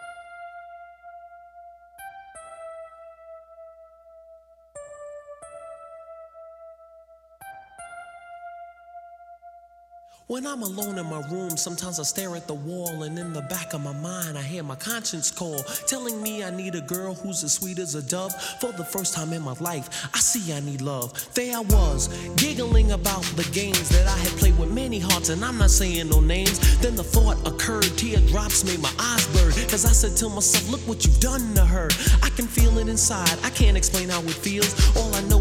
When 10.31 10.47
I'm 10.47 10.61
alone 10.61 10.97
in 10.97 11.07
my 11.07 11.19
room, 11.27 11.57
sometimes 11.57 11.99
I 11.99 12.03
stare 12.03 12.37
at 12.37 12.47
the 12.47 12.53
wall, 12.53 13.03
and 13.03 13.19
in 13.19 13.33
the 13.33 13.41
back 13.41 13.73
of 13.73 13.81
my 13.81 13.91
mind, 13.91 14.37
I 14.37 14.41
hear 14.41 14.63
my 14.63 14.77
conscience 14.77 15.29
call, 15.29 15.57
telling 15.87 16.23
me 16.23 16.41
I 16.41 16.49
need 16.49 16.73
a 16.73 16.79
girl 16.79 17.15
who's 17.15 17.43
as 17.43 17.51
sweet 17.51 17.79
as 17.79 17.95
a 17.95 18.01
dove. 18.01 18.33
For 18.61 18.71
the 18.71 18.85
first 18.85 19.13
time 19.13 19.33
in 19.33 19.41
my 19.41 19.55
life, 19.59 20.07
I 20.13 20.19
see 20.19 20.53
I 20.53 20.61
need 20.61 20.79
love. 20.79 21.11
There 21.33 21.53
I 21.53 21.59
was, 21.59 22.07
giggling 22.37 22.93
about 22.93 23.23
the 23.35 23.43
games 23.51 23.89
that 23.89 24.07
I 24.07 24.17
had 24.19 24.31
played 24.39 24.57
with 24.57 24.71
many 24.71 24.99
hearts, 24.99 25.27
and 25.27 25.43
I'm 25.43 25.57
not 25.57 25.69
saying 25.69 26.07
no 26.07 26.21
names. 26.21 26.79
Then 26.79 26.95
the 26.95 27.03
thought 27.03 27.35
occurred, 27.45 27.91
teardrops 27.97 28.63
made 28.63 28.79
my 28.79 28.93
eyes 28.99 29.27
burn, 29.35 29.51
cause 29.67 29.83
I 29.83 29.91
said 29.91 30.15
to 30.15 30.29
myself, 30.29 30.71
Look 30.71 30.79
what 30.87 31.05
you've 31.05 31.19
done 31.19 31.53
to 31.55 31.65
her. 31.65 31.89
I 32.23 32.29
can 32.29 32.47
feel 32.47 32.77
it 32.77 32.87
inside, 32.87 33.37
I 33.43 33.49
can't 33.49 33.75
explain 33.75 34.07
how 34.07 34.21
it 34.21 34.31
feels. 34.31 34.95
All 34.95 35.13
I 35.13 35.23
know 35.23 35.40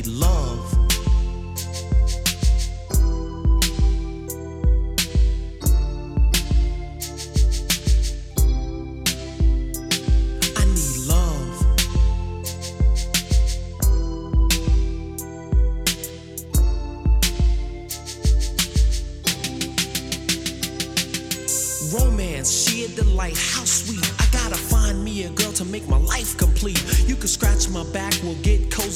Need 0.00 0.06
love. 0.06 0.74
I 10.56 10.64
need 10.64 10.96
love. 11.06 11.52
Romance, 21.92 22.50
sheer 22.50 22.88
delight, 22.96 23.36
how 23.36 23.64
sweet. 23.64 24.00
I 24.18 24.26
gotta 24.32 24.56
find 24.56 25.04
me 25.04 25.24
a 25.24 25.28
girl 25.28 25.52
to 25.52 25.64
make 25.66 25.86
my 25.88 25.98
life 25.98 26.38
complete. 26.38 26.82
You 27.06 27.16
can 27.16 27.28
scratch 27.28 27.68
my 27.68 27.84
back, 27.92 28.09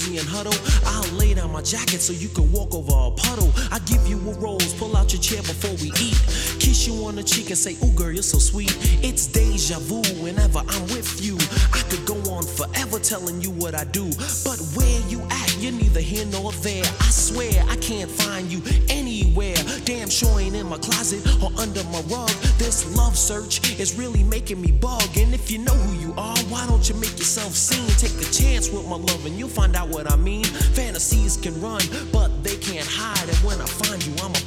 cozy 0.04 0.18
and 0.18 0.28
huddle. 0.28 0.54
I'll 0.86 1.16
lay 1.16 1.34
down 1.34 1.52
my 1.52 1.62
jacket 1.62 2.00
so 2.00 2.12
you 2.12 2.28
can 2.28 2.50
walk 2.52 2.74
over 2.74 2.92
a 2.92 3.10
puddle. 3.10 3.52
I 3.70 3.78
give 3.80 4.06
you 4.06 4.18
a 4.18 4.34
rose, 4.38 4.74
pull 4.74 4.96
out 4.96 5.12
your 5.12 5.22
chair 5.22 5.42
before 5.42 5.72
we 5.82 5.88
eat. 6.00 6.18
Kiss 6.60 6.86
you 6.86 7.04
on 7.06 7.16
the 7.16 7.22
cheek 7.22 7.48
and 7.48 7.58
say, 7.58 7.76
Ooh, 7.84 7.92
girl, 7.92 8.12
you're 8.12 8.22
so 8.22 8.38
sweet. 8.38 8.76
It's 9.02 9.26
deja 9.26 9.78
vu 9.80 10.02
whenever 10.22 10.58
I'm 10.58 10.82
with 10.94 11.24
you. 11.24 11.36
I 11.72 11.82
could 11.88 12.04
go 12.06 12.16
on 12.32 12.44
forever 12.44 12.98
telling 12.98 13.40
you 13.40 13.50
what 13.50 13.74
I 13.74 13.84
do. 13.84 14.06
But 14.44 14.58
where 14.74 15.00
you 15.08 15.20
at, 15.30 15.56
you're 15.58 15.72
neither 15.72 16.00
here 16.00 16.26
nor 16.26 16.52
there. 16.52 16.84
I 16.84 17.10
swear 17.10 17.64
I 17.68 17.76
can't 17.76 18.10
find 18.10 18.50
you 18.50 18.62
anywhere. 18.88 19.56
Damn 19.84 20.10
sure 20.10 20.40
ain't 20.40 20.56
in 20.56 20.66
my 20.66 20.78
closet 20.78 21.20
or 21.42 21.50
under 21.58 21.84
my 21.84 22.00
rug. 22.08 22.30
This 22.58 22.96
love 22.96 23.16
search 23.16 23.78
is 23.78 23.96
really 23.96 24.22
making 24.22 24.60
me 24.60 24.72
bug. 24.72 25.16
And 25.16 25.34
if 25.34 25.50
you 25.50 25.58
know 25.58 25.74
who 25.74 26.08
you 26.08 26.14
are, 26.18 26.33
why 26.50 26.66
don't 26.66 26.88
you 26.88 26.94
make 26.96 27.16
yourself 27.18 27.54
seen? 27.54 27.86
Take 27.98 28.16
a 28.20 28.30
chance 28.30 28.70
with 28.70 28.86
my 28.86 28.96
love 28.96 29.26
and 29.26 29.38
you'll 29.38 29.48
find 29.48 29.76
out 29.76 29.88
what 29.88 30.10
I 30.10 30.16
mean. 30.16 30.44
Fantasies 30.44 31.36
can 31.36 31.60
run, 31.60 31.82
but 32.12 32.28
they 32.42 32.56
can't 32.56 32.86
hide. 32.86 33.28
And 33.28 33.38
when 33.38 33.60
I 33.60 33.66
find 33.66 34.04
you, 34.04 34.14
I'ma 34.22 34.38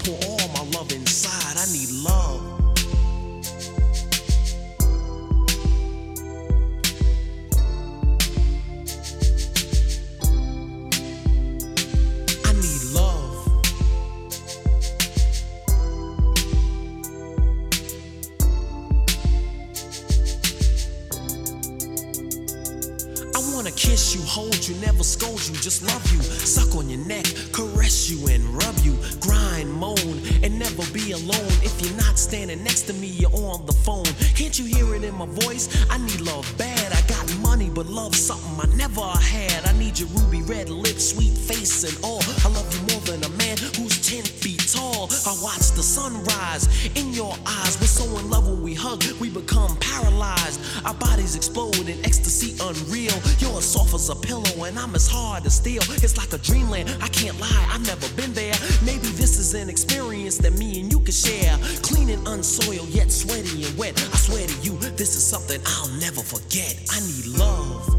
never 24.88 25.03
scold 25.03 25.45
you, 25.49 25.55
just 25.55 25.83
love 25.83 26.03
you. 26.13 26.21
Suck 26.21 26.73
on 26.75 26.89
your 26.89 27.03
neck, 27.05 27.25
caress 27.51 28.09
you 28.09 28.27
and 28.29 28.43
rub 28.63 28.75
you. 28.88 28.95
Grind, 29.19 29.69
moan, 29.69 30.15
and 30.43 30.57
never 30.57 30.83
be 30.93 31.11
alone. 31.11 31.53
If 31.61 31.75
you're 31.81 31.97
not 31.97 32.17
standing 32.17 32.63
next 32.63 32.83
to 32.83 32.93
me, 32.93 33.07
you're 33.07 33.35
on 33.35 33.65
the 33.65 33.73
phone. 33.73 34.11
Can't 34.39 34.57
you 34.57 34.65
hear 34.65 34.95
it 34.95 35.03
in 35.03 35.13
my 35.15 35.25
voice? 35.43 35.67
I 35.89 35.97
need 35.97 36.21
love 36.21 36.47
bad. 36.57 36.93
I 36.93 37.01
got 37.07 37.16
money, 37.38 37.69
but 37.69 37.88
love 37.88 38.15
something 38.15 38.59
I 38.59 38.75
never 38.75 39.01
had. 39.01 39.65
I 39.65 39.78
need 39.78 39.99
your 39.99 40.09
ruby 40.09 40.41
red 40.41 40.69
lips, 40.69 41.09
sweet 41.09 41.34
face, 41.38 41.84
and 41.84 41.97
all. 42.03 42.21
I 42.43 42.49
love 42.49 42.67
you 42.73 42.82
more 42.93 43.01
than 43.01 43.23
a 43.23 43.30
man 43.38 43.57
who's 43.78 43.97
10 44.07 44.23
feet 44.23 44.67
tall. 44.73 45.09
I 45.25 45.36
watch 45.41 45.71
the 45.71 45.84
sunrise 45.84 46.67
in 46.95 47.13
your 47.13 47.36
eyes. 47.45 47.80
We're 47.80 47.88
so 47.88 48.05
in 48.19 48.30
love 48.30 48.47
when 48.47 48.61
we 48.61 48.73
hug, 48.73 49.03
we 49.19 49.30
become 49.30 49.75
paralyzed. 49.78 50.59
Our 50.86 50.93
bodies 50.93 51.36
explode 51.36 51.88
in 51.89 52.03
ecstasy 52.05 52.55
unreal. 52.61 53.17
You're 53.39 53.57
as 53.57 53.65
soft 53.65 53.93
as 53.93 54.09
a 54.09 54.15
pillow, 54.15 54.65
and 54.65 54.78
I'm 54.78 54.95
as 54.95 55.07
hard 55.07 55.45
as 55.45 55.55
steel. 55.55 55.84
It's 56.03 56.17
like 56.17 56.34
a 56.34 56.38
dreamland. 56.38 56.95
I 57.01 57.07
can't 57.09 57.39
lie, 57.39 57.67
I've 57.71 57.86
never 57.86 58.07
been 58.15 58.34
there. 58.34 58.53
Maybe 58.84 59.07
this 59.17 59.39
is 59.39 59.53
an 59.53 59.69
experience 59.69 60.38
that 60.39 60.53
me 60.57 60.82
and 60.82 60.91
you 60.91 60.99
can 60.99 61.13
share. 61.13 61.57
Clean 61.82 62.09
and 62.09 62.28
unsoiled, 62.28 62.89
yet 62.89 63.11
sweaty 63.11 63.65
and 63.65 63.78
wet. 63.78 63.95
I 64.13 64.17
swear 64.17 64.47
to 64.47 64.53
you, 64.61 64.78
this 64.97 65.15
is 65.15 65.25
something 65.25 65.61
I'll 65.65 65.89
never 65.99 66.21
forget. 66.21 66.75
I 66.91 66.99
need 67.01 67.16
love. 67.26 67.96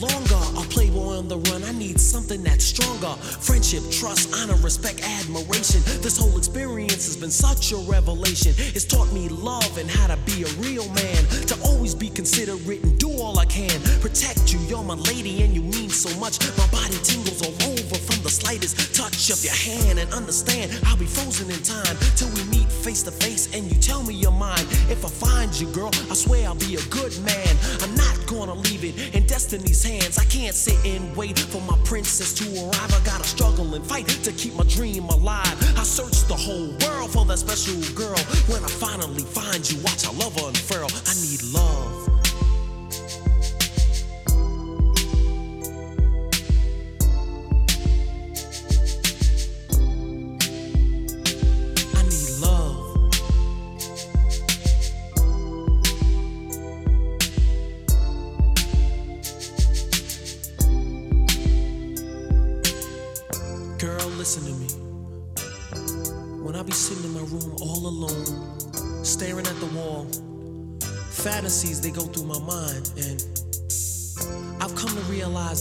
Longer 0.00 0.40
a 0.56 0.62
playboy 0.68 1.16
on 1.16 1.28
the 1.28 1.38
run. 1.50 1.62
I 1.64 1.72
need 1.72 2.00
something 2.00 2.42
that's 2.42 2.64
stronger. 2.64 3.14
Friendship, 3.40 3.82
trust, 3.90 4.34
honor, 4.34 4.56
respect, 4.62 5.02
admiration. 5.02 5.80
This 6.02 6.18
whole 6.18 6.36
experience 6.36 7.06
has 7.06 7.16
been 7.16 7.30
such 7.30 7.72
a 7.72 7.76
revelation. 7.76 8.54
It's 8.74 8.84
taught 8.84 9.12
me 9.12 9.28
love 9.28 9.78
and 9.78 9.88
how 9.88 10.08
to 10.08 10.16
be 10.26 10.42
a 10.42 10.50
real 10.58 10.88
man. 10.90 11.22
To 11.46 11.56
always 11.64 11.94
be 11.94 12.08
considerate 12.08 12.82
and 12.82 12.98
do 12.98 13.10
all 13.10 13.38
I 13.38 13.46
can. 13.46 13.80
Protect 14.00 14.52
you, 14.52 14.58
you're 14.68 14.82
my 14.82 14.94
lady 14.94 15.42
and 15.42 15.54
you 15.54 15.62
mean 15.62 15.77
so 15.90 16.10
much. 16.18 16.38
My 16.56 16.66
body 16.68 16.96
tingles 17.02 17.40
all 17.42 17.54
over 17.70 17.96
from 17.96 18.22
the 18.22 18.30
slightest 18.30 18.94
touch 18.94 19.30
of 19.30 19.42
your 19.44 19.54
hand. 19.54 19.98
And 19.98 20.12
understand, 20.12 20.72
I'll 20.86 20.96
be 20.96 21.06
frozen 21.06 21.50
in 21.50 21.62
time 21.62 21.96
till 22.16 22.28
we 22.34 22.44
meet 22.44 22.70
face 22.70 23.02
to 23.04 23.10
face 23.10 23.54
and 23.54 23.64
you 23.70 23.78
tell 23.80 24.02
me 24.02 24.14
your 24.14 24.32
mind. 24.32 24.66
If 24.88 25.04
I 25.04 25.08
find 25.08 25.52
you, 25.58 25.66
girl, 25.72 25.90
I 26.10 26.14
swear 26.14 26.46
I'll 26.46 26.54
be 26.54 26.76
a 26.76 26.84
good 26.90 27.12
man. 27.22 27.52
I'm 27.82 27.94
not 27.94 28.16
gonna 28.26 28.54
leave 28.54 28.84
it 28.84 29.14
in 29.14 29.26
destiny's 29.26 29.82
hands. 29.82 30.18
I 30.18 30.24
can't 30.24 30.54
sit 30.54 30.78
and 30.84 31.14
wait 31.16 31.38
for 31.38 31.60
my 31.62 31.78
princess 31.84 32.32
to 32.34 32.44
arrive. 32.64 32.92
I 32.92 33.00
gotta 33.04 33.24
struggle 33.24 33.74
and 33.74 33.84
fight 33.84 34.08
to 34.08 34.32
keep 34.32 34.54
my 34.54 34.64
dream 34.64 35.04
alive. 35.04 35.56
I 35.78 35.82
search 35.82 36.26
the 36.28 36.36
whole 36.36 36.70
world 36.84 37.10
for 37.10 37.24
that 37.26 37.38
special 37.38 37.80
girl. 37.94 38.18
When 38.48 38.62
I 38.64 38.68
finally 38.68 39.22
find 39.22 39.68
you, 39.70 39.78
watch 39.82 40.06
our 40.06 40.14
love 40.14 40.36
unfurl. 40.36 40.88
I 41.06 41.14
need 41.20 41.42
love. 41.52 41.97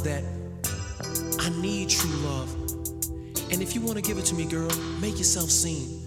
That 0.07 0.23
I 1.39 1.49
need 1.61 1.89
true 1.89 2.09
love. 2.29 2.49
And 3.51 3.61
if 3.61 3.75
you 3.75 3.81
wanna 3.81 4.01
give 4.01 4.17
it 4.17 4.25
to 4.25 4.35
me, 4.35 4.45
girl, 4.45 4.71
make 5.01 5.17
yourself 5.17 5.49
seen. 5.49 6.01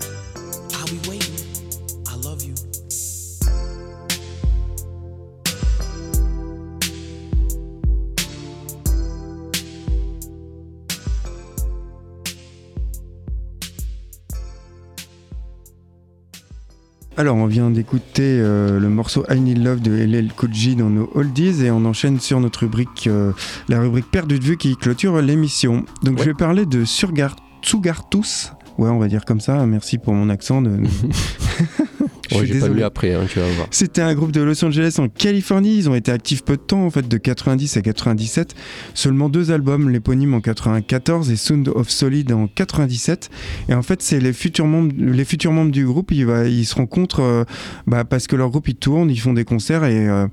Alors, 17.20 17.36
on 17.36 17.44
vient 17.44 17.68
d'écouter 17.68 18.38
euh, 18.40 18.80
le 18.80 18.88
morceau 18.88 19.26
I 19.28 19.38
Need 19.38 19.62
Love 19.62 19.82
de 19.82 19.92
LL 19.92 20.32
J 20.50 20.74
dans 20.74 20.88
nos 20.88 21.10
oldies 21.14 21.66
et 21.66 21.70
on 21.70 21.84
enchaîne 21.84 22.18
sur 22.18 22.40
notre 22.40 22.60
rubrique, 22.60 23.08
euh, 23.08 23.32
la 23.68 23.78
rubrique 23.78 24.10
Perdu 24.10 24.38
de 24.38 24.44
vue 24.44 24.56
qui 24.56 24.74
clôture 24.74 25.20
l'émission. 25.20 25.84
Donc, 26.02 26.18
je 26.18 26.24
vais 26.24 26.32
parler 26.32 26.64
de 26.64 26.86
Surgar 26.86 27.36
Tsugartus. 27.62 28.52
Ouais, 28.78 28.88
on 28.88 28.98
va 28.98 29.06
dire 29.06 29.26
comme 29.26 29.40
ça. 29.40 29.66
Merci 29.66 29.98
pour 29.98 30.14
mon 30.14 30.30
accent. 30.30 30.62
De... 30.62 30.70
Je 32.30 32.36
Ouais, 32.36 32.46
suis 32.46 32.60
pas 32.60 32.68
lu 32.68 32.82
après, 32.82 33.14
hein, 33.14 33.24
tu 33.28 33.38
vas 33.38 33.46
voir. 33.48 33.66
C'était 33.70 34.02
un 34.02 34.14
groupe 34.14 34.32
de 34.32 34.40
Los 34.40 34.64
Angeles 34.64 34.96
en 34.98 35.08
Californie. 35.08 35.76
Ils 35.76 35.88
ont 35.90 35.94
été 35.94 36.12
actifs 36.12 36.44
peu 36.44 36.56
de 36.56 36.62
temps, 36.62 36.84
en 36.84 36.90
fait, 36.90 37.06
de 37.08 37.16
90 37.16 37.76
à 37.76 37.82
97. 37.82 38.54
Seulement 38.94 39.28
deux 39.28 39.50
albums, 39.50 39.90
l'éponyme 39.90 40.34
en 40.34 40.40
94 40.40 41.30
et 41.30 41.36
Sound 41.36 41.68
of 41.68 41.90
Solid 41.90 42.30
en 42.32 42.46
97. 42.46 43.30
Et 43.68 43.74
en 43.74 43.82
fait, 43.82 44.02
c'est 44.02 44.20
les 44.20 44.32
futurs 44.32 44.66
membres, 44.66 44.92
les 44.96 45.24
futurs 45.24 45.52
membres 45.52 45.72
du 45.72 45.84
groupe. 45.86 46.12
Ils 46.12 46.64
se 46.66 46.74
rencontrent 46.74 47.20
euh, 47.20 47.44
bah, 47.86 48.04
parce 48.04 48.26
que 48.26 48.36
leur 48.36 48.50
groupe 48.50 48.68
ils 48.68 48.76
tournent, 48.76 49.10
ils 49.10 49.20
font 49.20 49.32
des 49.32 49.44
concerts 49.44 49.84
et 49.84 50.08
euh, 50.08 50.26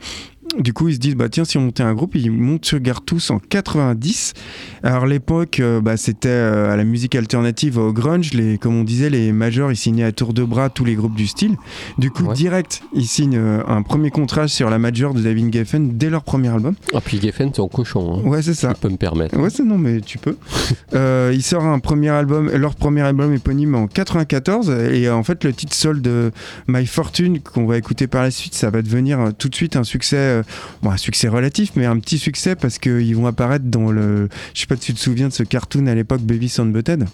du 0.60 0.74
coup, 0.74 0.88
ils 0.88 0.96
se 0.96 1.00
disent, 1.00 1.16
bah 1.16 1.30
tiens, 1.30 1.46
si 1.46 1.58
on 1.58 1.62
montait 1.62 1.84
un 1.84 1.94
groupe, 1.94 2.16
ils 2.16 2.32
montent 2.32 2.66
sur 2.66 2.80
Gartus 2.80 3.30
en 3.32 3.40
90. 3.40 4.34
Alors, 4.84 5.06
l'époque, 5.06 5.60
euh, 5.60 5.82
bah, 5.82 5.98
c'était 5.98 6.30
euh, 6.30 6.72
à 6.74 6.76
la 6.78 6.84
musique 6.84 7.16
alternative, 7.16 7.78
au 7.78 7.94
grunge. 7.94 8.34
Les, 8.34 8.58
comme 8.58 8.76
on 8.76 8.84
disait, 8.84 9.10
les 9.10 9.32
majors, 9.32 9.72
ils 9.72 9.76
signaient 9.78 10.04
à 10.04 10.12
tour 10.12 10.34
de 10.34 10.44
bras 10.44 10.70
tous 10.70 10.86
les 10.86 10.96
groupes 10.96 11.16
du 11.16 11.28
style. 11.28 11.56
Du 11.98 12.10
coup, 12.12 12.26
Ouais. 12.26 12.34
direct, 12.34 12.82
ils 12.94 13.08
signent 13.08 13.38
euh, 13.38 13.62
un 13.68 13.82
premier 13.84 14.10
contrat 14.10 14.48
sur 14.48 14.70
la 14.70 14.80
major 14.80 15.14
de 15.14 15.22
David 15.22 15.54
Geffen 15.54 15.98
dès 15.98 16.10
leur 16.10 16.24
premier 16.24 16.50
album. 16.50 16.76
Ah, 16.94 17.02
puis 17.02 17.20
Geffen, 17.22 17.52
c'est 17.54 17.62
en 17.62 17.68
cochon. 17.68 18.22
Hein. 18.24 18.28
Ouais, 18.28 18.42
c'est 18.42 18.54
ça. 18.54 18.74
Tu 18.74 18.80
peux 18.82 18.90
me 18.90 18.98
permettre. 18.98 19.38
Ouais, 19.38 19.50
c'est 19.50 19.64
non, 19.64 19.78
mais 19.78 20.02
tu 20.02 20.18
peux. 20.18 20.36
Euh, 20.94 21.32
il 21.34 21.44
sort 21.44 21.64
un 21.66 21.80
premier 21.80 22.10
album, 22.10 22.50
leur 22.50 22.76
premier 22.76 23.02
album 23.02 23.34
éponyme 23.34 23.76
en 23.76 23.88
94, 23.88 24.70
et 24.92 25.10
en 25.10 25.22
fait, 25.24 25.44
le 25.44 25.54
titre 25.54 25.76
sol 25.76 26.02
de 26.02 26.32
My 26.68 26.86
Fortune, 26.86 27.40
qu'on 27.40 27.66
va 27.66 27.78
écouter 27.78 28.08
par 28.08 28.24
la 28.24 28.32
suite, 28.32 28.54
ça 28.56 28.70
va 28.70 28.82
devenir 28.82 29.32
tout 29.38 29.50
de 29.50 29.56
suite 29.56 29.76
un 29.76 29.84
succès, 29.84 30.37
euh, 30.40 30.44
bon, 30.82 30.92
un 30.92 30.98
succès 30.98 31.28
relatif, 31.28 31.72
mais 31.76 31.86
un 31.86 32.00
petit 32.00 32.18
succès 32.18 32.56
parce 32.56 32.80
qu'ils 32.80 33.16
vont 33.16 33.28
apparaître 33.28 33.66
dans 33.66 33.92
le. 33.92 34.30
Je 34.54 34.62
sais 34.62 34.68
pas 34.68 34.76
si 34.76 34.82
tu 34.82 34.94
te 34.94 35.00
souviens 35.00 35.28
de 35.28 35.34
ce 35.34 35.44
cartoon 35.44 35.88
à 35.88 35.96
l'époque, 35.96 36.22
Baby 36.22 36.50
Sound 36.50 36.74
Butthead. 36.74 37.08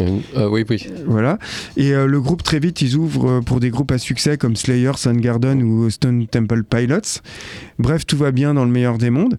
Euh, 0.00 0.18
euh, 0.36 0.48
oui, 0.48 0.64
oui. 0.68 0.86
Voilà. 1.06 1.38
Et 1.76 1.92
euh, 1.92 2.06
le 2.06 2.20
groupe, 2.20 2.42
très 2.42 2.58
vite, 2.58 2.80
ils 2.82 2.96
ouvrent 2.96 3.30
euh, 3.30 3.40
pour 3.40 3.60
des 3.60 3.70
groupes 3.70 3.90
à 3.92 3.98
succès 3.98 4.36
comme 4.36 4.56
Slayer, 4.56 4.92
Soundgarden 4.96 5.62
ou 5.62 5.90
Stone 5.90 6.26
Temple 6.26 6.62
Pilots. 6.62 7.20
Bref, 7.78 8.06
tout 8.06 8.16
va 8.16 8.30
bien 8.30 8.54
dans 8.54 8.64
le 8.64 8.70
meilleur 8.70 8.98
des 8.98 9.10
mondes. 9.10 9.38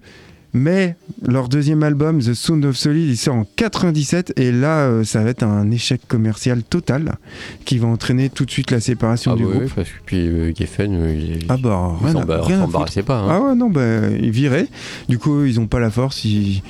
Mais 0.53 0.95
leur 1.25 1.47
deuxième 1.47 1.81
album, 1.81 2.19
The 2.19 2.33
Sound 2.33 2.65
of 2.65 2.75
Solid, 2.75 3.07
il 3.09 3.15
sort 3.17 3.35
en 3.35 3.45
97 3.55 4.33
et 4.37 4.51
là, 4.51 4.79
euh, 4.87 5.03
ça 5.05 5.23
va 5.23 5.29
être 5.29 5.43
un 5.43 5.71
échec 5.71 6.01
commercial 6.07 6.61
total 6.63 7.15
qui 7.63 7.77
va 7.77 7.87
entraîner 7.87 8.29
tout 8.29 8.43
de 8.45 8.51
suite 8.51 8.69
la 8.71 8.81
séparation 8.81 9.31
Ah, 9.33 9.37
du 9.37 9.45
oui, 9.45 9.49
groupe. 9.51 9.63
oui, 9.63 9.71
parce 9.75 9.87
que 9.89 9.93
puis 10.05 10.27
euh, 10.27 10.51
Geffen, 10.53 10.93
euh, 10.93 11.13
il, 11.15 11.45
Ah 11.47 11.55
bah, 11.57 11.95
il 12.01 12.05
rien, 12.05 12.13
s'en 12.13 12.19
à- 12.21 12.25
ba- 12.25 12.41
rien 12.41 12.57
à 12.57 12.61
s'embarrassait 12.65 13.03
pas. 13.03 13.19
hein. 13.19 13.27
ah 13.29 13.41
ouais, 13.41 13.55
non, 13.55 13.69
bah, 13.69 14.09
ils 14.21 14.31
viraient. 14.31 14.67
Du 15.07 15.17
coup, 15.19 15.45
ils 15.45 15.57
ont 15.59 15.67
pas 15.67 15.79
la 15.79 15.89
force, 15.89 16.25
ils, 16.25 16.61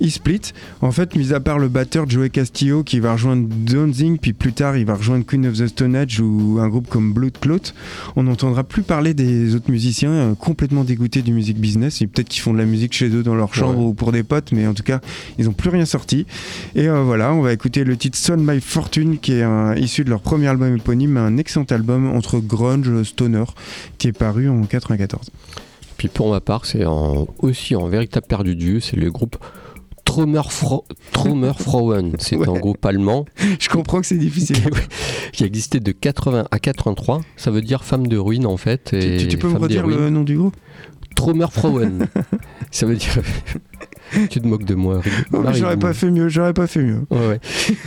ils 0.00 0.10
split. 0.10 0.40
En 0.82 0.90
fait, 0.90 1.14
mis 1.16 1.32
à 1.32 1.40
part 1.40 1.58
le 1.58 1.68
batteur 1.68 2.08
Joey 2.08 2.30
Castillo 2.30 2.82
qui 2.82 3.00
va 3.00 3.12
rejoindre 3.12 3.48
Danzig, 3.48 4.18
puis 4.20 4.32
plus 4.32 4.52
tard, 4.52 4.76
il 4.76 4.84
va 4.86 4.94
rejoindre 4.94 5.24
Queen 5.24 5.46
of 5.46 5.54
the 5.58 5.66
Stone 5.66 5.94
Age 5.96 6.20
ou 6.20 6.58
un 6.60 6.68
groupe 6.68 6.88
comme 6.88 7.12
Blood 7.12 7.38
Clot, 7.40 7.58
on 8.16 8.24
n'entendra 8.24 8.64
plus 8.64 8.82
parler 8.82 9.14
des 9.14 9.54
autres 9.54 9.70
musiciens 9.70 10.10
euh, 10.10 10.34
complètement 10.34 10.84
dégoûtés 10.84 11.22
du 11.22 11.32
music 11.32 11.58
business. 11.58 12.02
Et 12.02 12.06
peut-être 12.06 12.28
qu'ils 12.28 12.42
font 12.42 12.52
de 12.52 12.58
la 12.58 12.64
musique 12.66 12.92
chez 12.92 13.08
eux 13.08 13.22
dans 13.22 13.34
leur 13.34 13.54
chambre 13.54 13.78
Ouais. 13.78 13.84
ou 13.86 13.94
pour 13.94 14.12
des 14.12 14.22
potes, 14.22 14.52
mais 14.52 14.66
en 14.66 14.74
tout 14.74 14.82
cas, 14.82 15.00
ils 15.38 15.46
n'ont 15.46 15.52
plus 15.52 15.70
rien 15.70 15.84
sorti. 15.84 16.26
Et 16.74 16.88
euh, 16.88 17.02
voilà, 17.02 17.32
on 17.32 17.40
va 17.42 17.52
écouter 17.52 17.84
le 17.84 17.96
titre 17.96 18.18
Son 18.18 18.36
My 18.36 18.60
Fortune 18.60 19.18
qui 19.18 19.32
est 19.34 19.42
un- 19.42 19.74
issu 19.76 20.04
de 20.04 20.10
leur 20.10 20.20
premier 20.20 20.46
album 20.48 20.76
éponyme, 20.76 21.16
un 21.16 21.36
excellent 21.36 21.64
album 21.70 22.10
entre 22.10 22.38
grunge, 22.40 23.02
stoner, 23.04 23.44
qui 23.98 24.08
est 24.08 24.12
paru 24.12 24.48
en 24.48 24.62
94. 24.64 25.30
Puis 25.96 26.08
pour 26.08 26.30
ma 26.30 26.40
part, 26.40 26.66
c'est 26.66 26.84
aussi 27.38 27.76
en 27.76 27.86
véritable 27.86 28.26
perdu 28.26 28.56
de 28.56 28.62
vue, 28.62 28.80
c'est 28.80 28.96
le 28.96 29.10
groupe 29.10 29.36
Trommer, 30.14 30.42
Fro 30.48 30.84
Trommer 31.10 31.52
Frauen. 31.58 32.12
C'est 32.20 32.36
Ouais. 32.36 32.48
un 32.48 32.52
groupe 32.60 32.84
allemand 32.86 33.24
Je 33.58 33.68
comprends 33.68 34.00
que 34.00 34.06
c'est 34.06 34.16
difficile. 34.16 34.58
qui 35.32 35.42
existait 35.42 35.80
de 35.80 35.90
80 35.90 36.46
à 36.52 36.58
83. 36.60 37.20
Ça 37.36 37.50
veut 37.50 37.62
dire 37.62 37.82
femme 37.82 38.06
de 38.06 38.16
ruine 38.16 38.46
en 38.46 38.56
fait. 38.56 38.84
Tu, 38.90 38.96
et 38.96 39.16
tu- 39.16 39.26
tu 39.26 39.38
peux 39.38 39.48
me 39.48 39.58
redire 39.58 39.84
le 39.88 40.10
nom 40.10 40.22
du 40.22 40.36
groupe? 40.38 40.54
Trommer 41.16 41.46
Frauen. 41.50 42.06
Ça 42.70 42.86
veut 42.86 42.94
dire. 42.96 43.12
tu 44.30 44.40
te 44.40 44.46
moques 44.46 44.64
de 44.64 44.74
moi. 44.74 45.00
Oh, 45.32 45.42
J'aurais 45.52 45.78
pas 45.78 45.92
fait 45.92 46.10
mieux, 46.10 46.28
j'aurais 46.28 46.54
pas 46.54 46.66
fait 46.66 46.82
mieux. 46.82 47.06
Ouais, 47.10 47.28
ouais. 47.28 47.40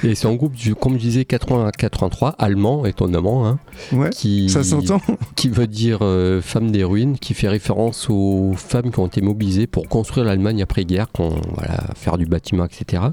Et 0.03 0.15
c'est 0.15 0.27
un 0.27 0.35
groupe, 0.35 0.53
du, 0.53 0.75
comme 0.75 0.93
je 0.93 0.99
disais, 0.99 1.25
80 1.25 1.67
à 1.67 1.71
83, 1.71 2.35
allemand, 2.37 2.85
étonnamment, 2.85 3.47
hein, 3.47 3.59
Ouais, 3.91 4.09
qui, 4.09 4.49
ça 4.49 4.63
s'entend. 4.63 5.01
qui 5.35 5.49
veut 5.49 5.67
dire 5.67 5.99
euh, 6.01 6.41
femme 6.41 6.71
des 6.71 6.83
ruines, 6.83 7.17
qui 7.17 7.33
fait 7.33 7.47
référence 7.47 8.09
aux 8.09 8.53
femmes 8.55 8.91
qui 8.91 8.99
ont 8.99 9.07
été 9.07 9.21
mobilisées 9.21 9.67
pour 9.67 9.87
construire 9.87 10.25
l'Allemagne 10.25 10.61
après-guerre, 10.61 11.07
voilà, 11.17 11.83
faire 11.95 12.17
du 12.17 12.25
bâtiment, 12.25 12.65
etc. 12.65 13.03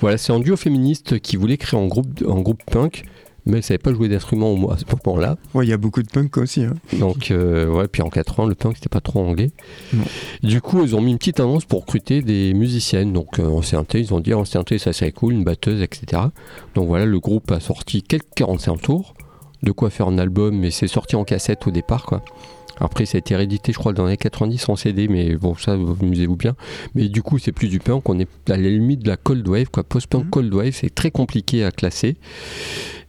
Voilà, 0.00 0.18
c'est 0.18 0.32
un 0.32 0.40
duo 0.40 0.56
féministe 0.56 1.20
qui 1.20 1.36
voulait 1.36 1.56
créer 1.56 1.80
un 1.80 1.86
groupe, 1.86 2.08
un 2.28 2.40
groupe 2.40 2.62
punk, 2.70 3.04
mais 3.48 3.56
elle 3.58 3.62
savait 3.64 3.78
pas 3.78 3.92
jouer 3.92 4.08
d'instrument 4.08 4.52
au- 4.52 4.70
à 4.70 4.76
ce 4.78 4.84
moment-là. 5.04 5.36
Ouais, 5.54 5.66
il 5.66 5.68
y 5.68 5.72
a 5.72 5.76
beaucoup 5.76 6.02
de 6.02 6.08
punk 6.08 6.36
aussi. 6.36 6.62
hein. 6.62 6.74
Donc, 7.00 7.30
euh, 7.30 7.66
ouais, 7.68 7.88
puis 7.88 8.02
en 8.02 8.08
80, 8.10 8.46
le 8.46 8.54
punk, 8.54 8.76
c'était 8.76 8.88
pas 8.88 9.00
trop 9.00 9.20
anglais. 9.20 9.50
Non. 9.92 10.04
Du 10.42 10.60
coup, 10.60 10.82
ils 10.84 10.94
ont 10.94 11.00
mis 11.00 11.10
une 11.10 11.18
petite 11.18 11.40
annonce 11.40 11.64
pour 11.64 11.80
recruter 11.80 12.22
des 12.22 12.54
musiciennes. 12.54 13.12
Donc, 13.12 13.38
euh, 13.40 13.46
en 13.46 13.62
synthé, 13.62 14.00
ils 14.00 14.14
ont 14.14 14.20
dit 14.20 14.34
en 14.34 14.44
synthé, 14.44 14.78
ça 14.78 14.92
serait 14.92 15.12
cool, 15.12 15.32
une 15.32 15.44
batteuse, 15.44 15.82
etc. 15.82 16.22
Donc, 16.74 16.86
voilà, 16.86 17.06
le 17.06 17.18
groupe 17.18 17.50
a 17.50 17.58
sorti 17.60 18.02
quelques 18.02 18.26
45 18.36 18.80
tours. 18.80 19.14
De 19.64 19.72
quoi 19.72 19.90
faire 19.90 20.06
un 20.06 20.18
album, 20.18 20.56
mais 20.56 20.70
c'est 20.70 20.86
sorti 20.86 21.16
en 21.16 21.24
cassette 21.24 21.66
au 21.66 21.72
départ, 21.72 22.04
quoi. 22.06 22.22
Après, 22.80 23.06
ça 23.06 23.16
a 23.16 23.18
été 23.18 23.34
réédité, 23.34 23.72
je 23.72 23.78
crois, 23.78 23.92
dans 23.92 24.04
les 24.04 24.10
années 24.10 24.16
90 24.16 24.68
en 24.68 24.76
CD, 24.76 25.08
mais 25.08 25.34
bon, 25.34 25.56
ça, 25.56 25.74
vous 25.74 25.96
amusez-vous 26.00 26.36
bien. 26.36 26.54
Mais 26.94 27.08
du 27.08 27.22
coup, 27.22 27.38
c'est 27.40 27.50
plus 27.50 27.66
du 27.66 27.80
punk, 27.80 28.08
on 28.08 28.20
est 28.20 28.28
à 28.48 28.56
la 28.56 28.68
limite 28.68 29.00
de 29.02 29.08
la 29.08 29.16
cold 29.16 29.48
wave, 29.48 29.68
quoi. 29.68 29.82
Post-punk, 29.82 30.26
Mhm. 30.26 30.30
cold 30.30 30.54
wave, 30.54 30.70
c'est 30.74 30.94
très 30.94 31.10
compliqué 31.10 31.64
à 31.64 31.72
classer. 31.72 32.14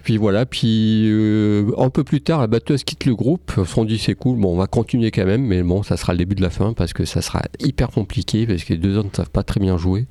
Puis 0.04 0.16
voilà, 0.18 0.46
puis 0.46 1.08
euh, 1.10 1.72
un 1.78 1.90
peu 1.90 2.04
plus 2.06 2.22
tard, 2.22 2.40
la 2.40 2.48
batteuse 2.48 2.84
quitte 2.84 3.06
le 3.06 3.16
groupe. 3.16 3.52
On 3.58 3.66
s'est 3.66 3.86
dit 3.86 3.98
c'est 3.98 4.16
cool, 4.16 4.40
bon, 4.40 4.54
on 4.54 4.58
va 4.58 4.66
continuer 4.66 5.12
quand 5.12 5.26
même, 5.26 5.44
mais 5.46 5.62
bon, 5.62 5.84
ça 5.84 5.98
sera 5.98 6.14
le 6.14 6.18
début 6.18 6.36
de 6.36 6.42
la 6.42 6.50
fin 6.50 6.72
parce 6.74 6.94
que 6.94 7.04
ça 7.06 7.22
sera 7.22 7.42
hyper 7.60 7.90
compliqué 7.90 8.48
parce 8.48 8.64
que 8.64 8.74
les 8.74 8.80
deux 8.80 8.98
hommes 8.98 9.10
ne 9.12 9.16
savent 9.16 9.30
pas 9.30 9.44
très 9.44 9.60
bien 9.60 9.78
jouer. 9.78 10.08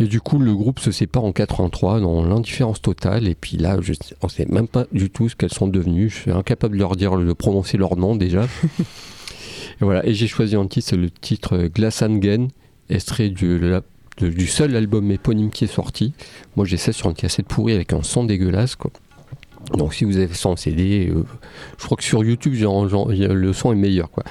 Et 0.00 0.04
du 0.06 0.20
coup, 0.20 0.38
le 0.40 0.54
groupe 0.54 0.80
se 0.80 0.90
sépare 0.90 1.24
en 1.24 1.32
83 1.32 2.00
dans 2.00 2.24
l'indifférence 2.26 2.82
totale. 2.82 3.28
Et 3.28 3.36
puis 3.36 3.56
là, 3.56 3.78
je, 3.80 3.92
on 4.22 4.28
sait 4.28 4.46
même 4.46 4.68
pas 4.68 4.86
du 4.92 5.08
tout 5.08 5.28
ce 5.28 5.36
qu'elles 5.36 5.52
sont 5.54 5.68
devenues. 5.68 6.10
Je 6.10 6.16
suis 6.16 6.30
incapable 6.32 6.74
de 6.74 6.80
leur 6.80 6.96
dire, 6.96 7.16
de 7.16 7.32
prononcer 7.32 7.78
leur 7.78 7.96
nom 7.96 8.16
déjà. 8.16 8.42
et 8.80 9.84
voilà, 9.84 10.04
et 10.04 10.14
j'ai 10.14 10.26
choisi 10.26 10.56
un 10.56 10.66
titre, 10.66 10.88
c'est 10.90 10.96
le 10.96 11.10
titre 11.10 11.56
euh, 11.56 11.68
Glassangen, 11.72 12.48
extrait 12.90 13.28
du, 13.30 13.58
la- 13.58 13.82
de- 14.18 14.28
du 14.28 14.46
seul 14.46 14.74
album 14.76 15.10
éponyme 15.10 15.50
qui 15.50 15.64
est 15.64 15.68
sorti. 15.72 16.12
Moi, 16.56 16.64
j'ai 16.66 16.76
ça 16.76 16.92
sur 16.92 17.08
une 17.08 17.14
cassette 17.14 17.46
pourrie 17.46 17.74
avec 17.74 17.92
un 17.92 18.02
son 18.02 18.24
dégueulasse, 18.24 18.76
quoi. 18.76 18.90
Donc 19.74 19.94
si 19.94 20.04
vous 20.04 20.16
avez 20.16 20.32
ça 20.32 20.48
en 20.50 20.54
CD, 20.56 21.08
euh, 21.10 21.24
je 21.78 21.84
crois 21.86 21.96
que 21.96 22.04
sur 22.04 22.22
YouTube, 22.22 22.54
genre, 22.54 22.88
genre, 22.88 23.08
le 23.10 23.52
son 23.52 23.72
est 23.72 23.76
meilleur. 23.76 24.10
Quoi. 24.12 24.22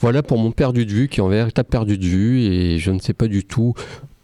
Voilà 0.00 0.24
pour 0.24 0.38
mon 0.38 0.50
perdu 0.50 0.84
de 0.86 0.90
vue, 0.90 1.08
qui 1.08 1.20
en 1.20 1.28
véritable 1.28 1.68
perdu 1.68 1.98
de 1.98 2.04
vue, 2.04 2.40
et 2.40 2.78
je 2.80 2.90
ne 2.90 2.98
sais 2.98 3.12
pas 3.12 3.28
du 3.28 3.44
tout. 3.44 3.74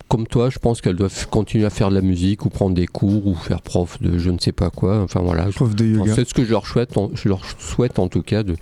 Comme 0.08 0.26
toi, 0.26 0.48
je 0.50 0.58
pense 0.58 0.80
qu'elles 0.80 0.96
doivent 0.96 1.28
continuer 1.28 1.64
à 1.66 1.70
faire 1.70 1.90
de 1.90 1.94
la 1.94 2.00
musique 2.00 2.44
ou 2.44 2.48
prendre 2.48 2.74
des 2.74 2.86
cours 2.86 3.26
ou 3.26 3.34
faire 3.34 3.60
prof 3.62 4.00
de 4.00 4.18
je 4.18 4.30
ne 4.30 4.38
sais 4.38 4.52
pas 4.52 4.70
quoi. 4.70 5.00
Enfin 5.02 5.20
voilà, 5.20 5.44
Prof 5.54 5.74
de 5.76 5.84
yoga. 5.84 6.14
c'est 6.14 6.26
ce 6.26 6.32
que 6.34 6.44
je 6.44 6.50
leur 6.50 6.66
souhaite, 6.66 6.96
en, 6.96 7.10
je 7.14 7.28
leur 7.28 7.42
souhaite 7.60 7.98
en 8.00 8.08
tout 8.08 8.22
cas 8.22 8.42
de 8.42 8.56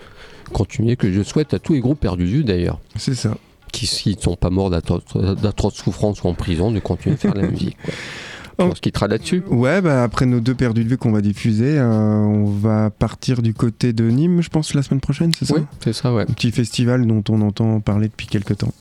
continuer, 0.53 0.97
que 0.97 1.11
je 1.11 1.23
souhaite 1.23 1.55
à 1.55 1.59
tous 1.61 1.73
les 1.75 1.81
groupes 1.81 2.01
perdus 2.01 2.25
de 2.25 2.29
vue 2.31 2.45
d'ailleurs, 2.45 2.79
C'est 2.97 3.15
ça. 3.15 3.39
Qui 3.77 3.87
s'ils 3.87 4.17
ne 4.17 4.21
sont 4.23 4.37
pas 4.37 4.49
morts 4.51 4.71
d'atro- 4.71 5.03
d'atroces 5.41 5.75
souffrances 5.75 6.23
ou 6.23 6.29
en 6.29 6.35
prison, 6.35 6.71
de 6.73 6.79
continuer 6.79 7.15
à 7.15 7.19
faire 7.19 7.35
de 7.35 7.41
la 7.41 7.49
musique. 7.49 7.77
Quoi. 7.85 7.95
Pense 8.69 8.75
qu'il 8.81 8.91
quittera 8.91 9.07
là-dessus. 9.07 9.43
Ouais, 9.51 9.83
bah 9.83 10.03
après 10.03 10.25
nos 10.25 10.41
deux 10.41 10.55
perdus 10.55 10.83
de 10.83 10.89
vue 10.89 10.97
qu'on 10.97 11.13
va 11.13 11.21
diffuser, 11.21 11.77
euh, 11.79 11.85
on 11.85 12.47
va 12.47 12.89
partir 12.89 13.43
du 13.43 13.53
côté 13.53 13.93
de 13.93 14.09
Nîmes, 14.09 14.41
je 14.41 14.49
pense, 14.49 14.73
la 14.73 14.83
semaine 14.83 15.01
prochaine, 15.01 15.35
c'est 15.35 15.45
ça? 15.45 15.55
Oui, 15.57 15.61
c'est 15.85 15.93
ça, 15.93 16.11
ouais. 16.15 16.23
Un 16.23 16.33
petit 16.33 16.51
festival 16.53 17.07
dont 17.07 17.23
on 17.29 17.43
entend 17.43 17.81
parler 17.81 18.09
depuis 18.09 18.27
quelques 18.27 18.57
temps. 18.57 18.73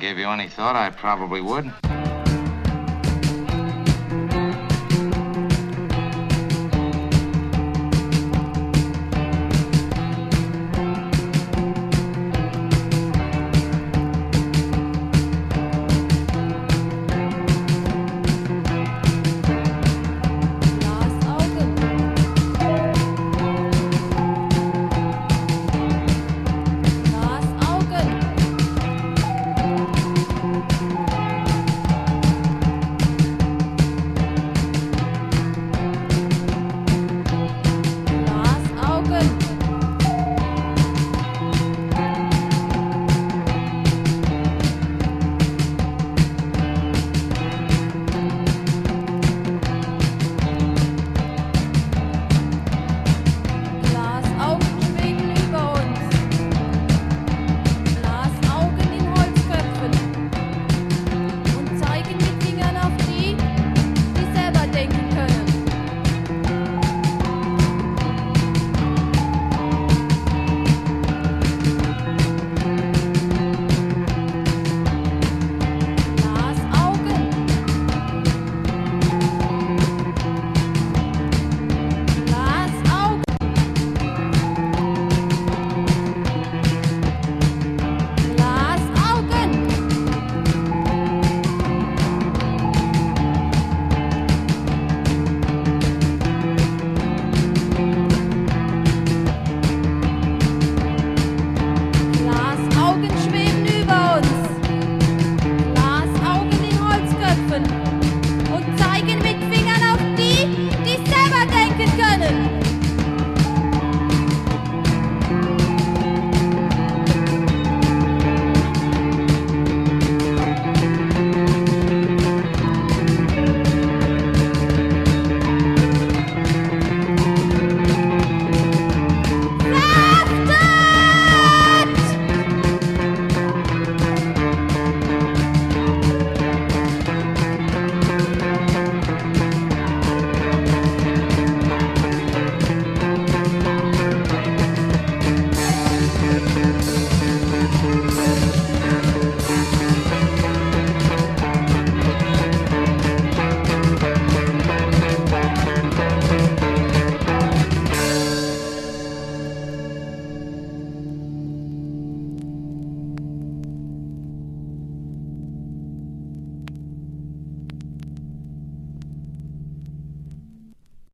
Gave 0.00 0.18
you 0.18 0.30
any 0.30 0.48
thought, 0.48 0.76
I 0.76 0.88
probably 0.88 1.42
would. 1.42 1.89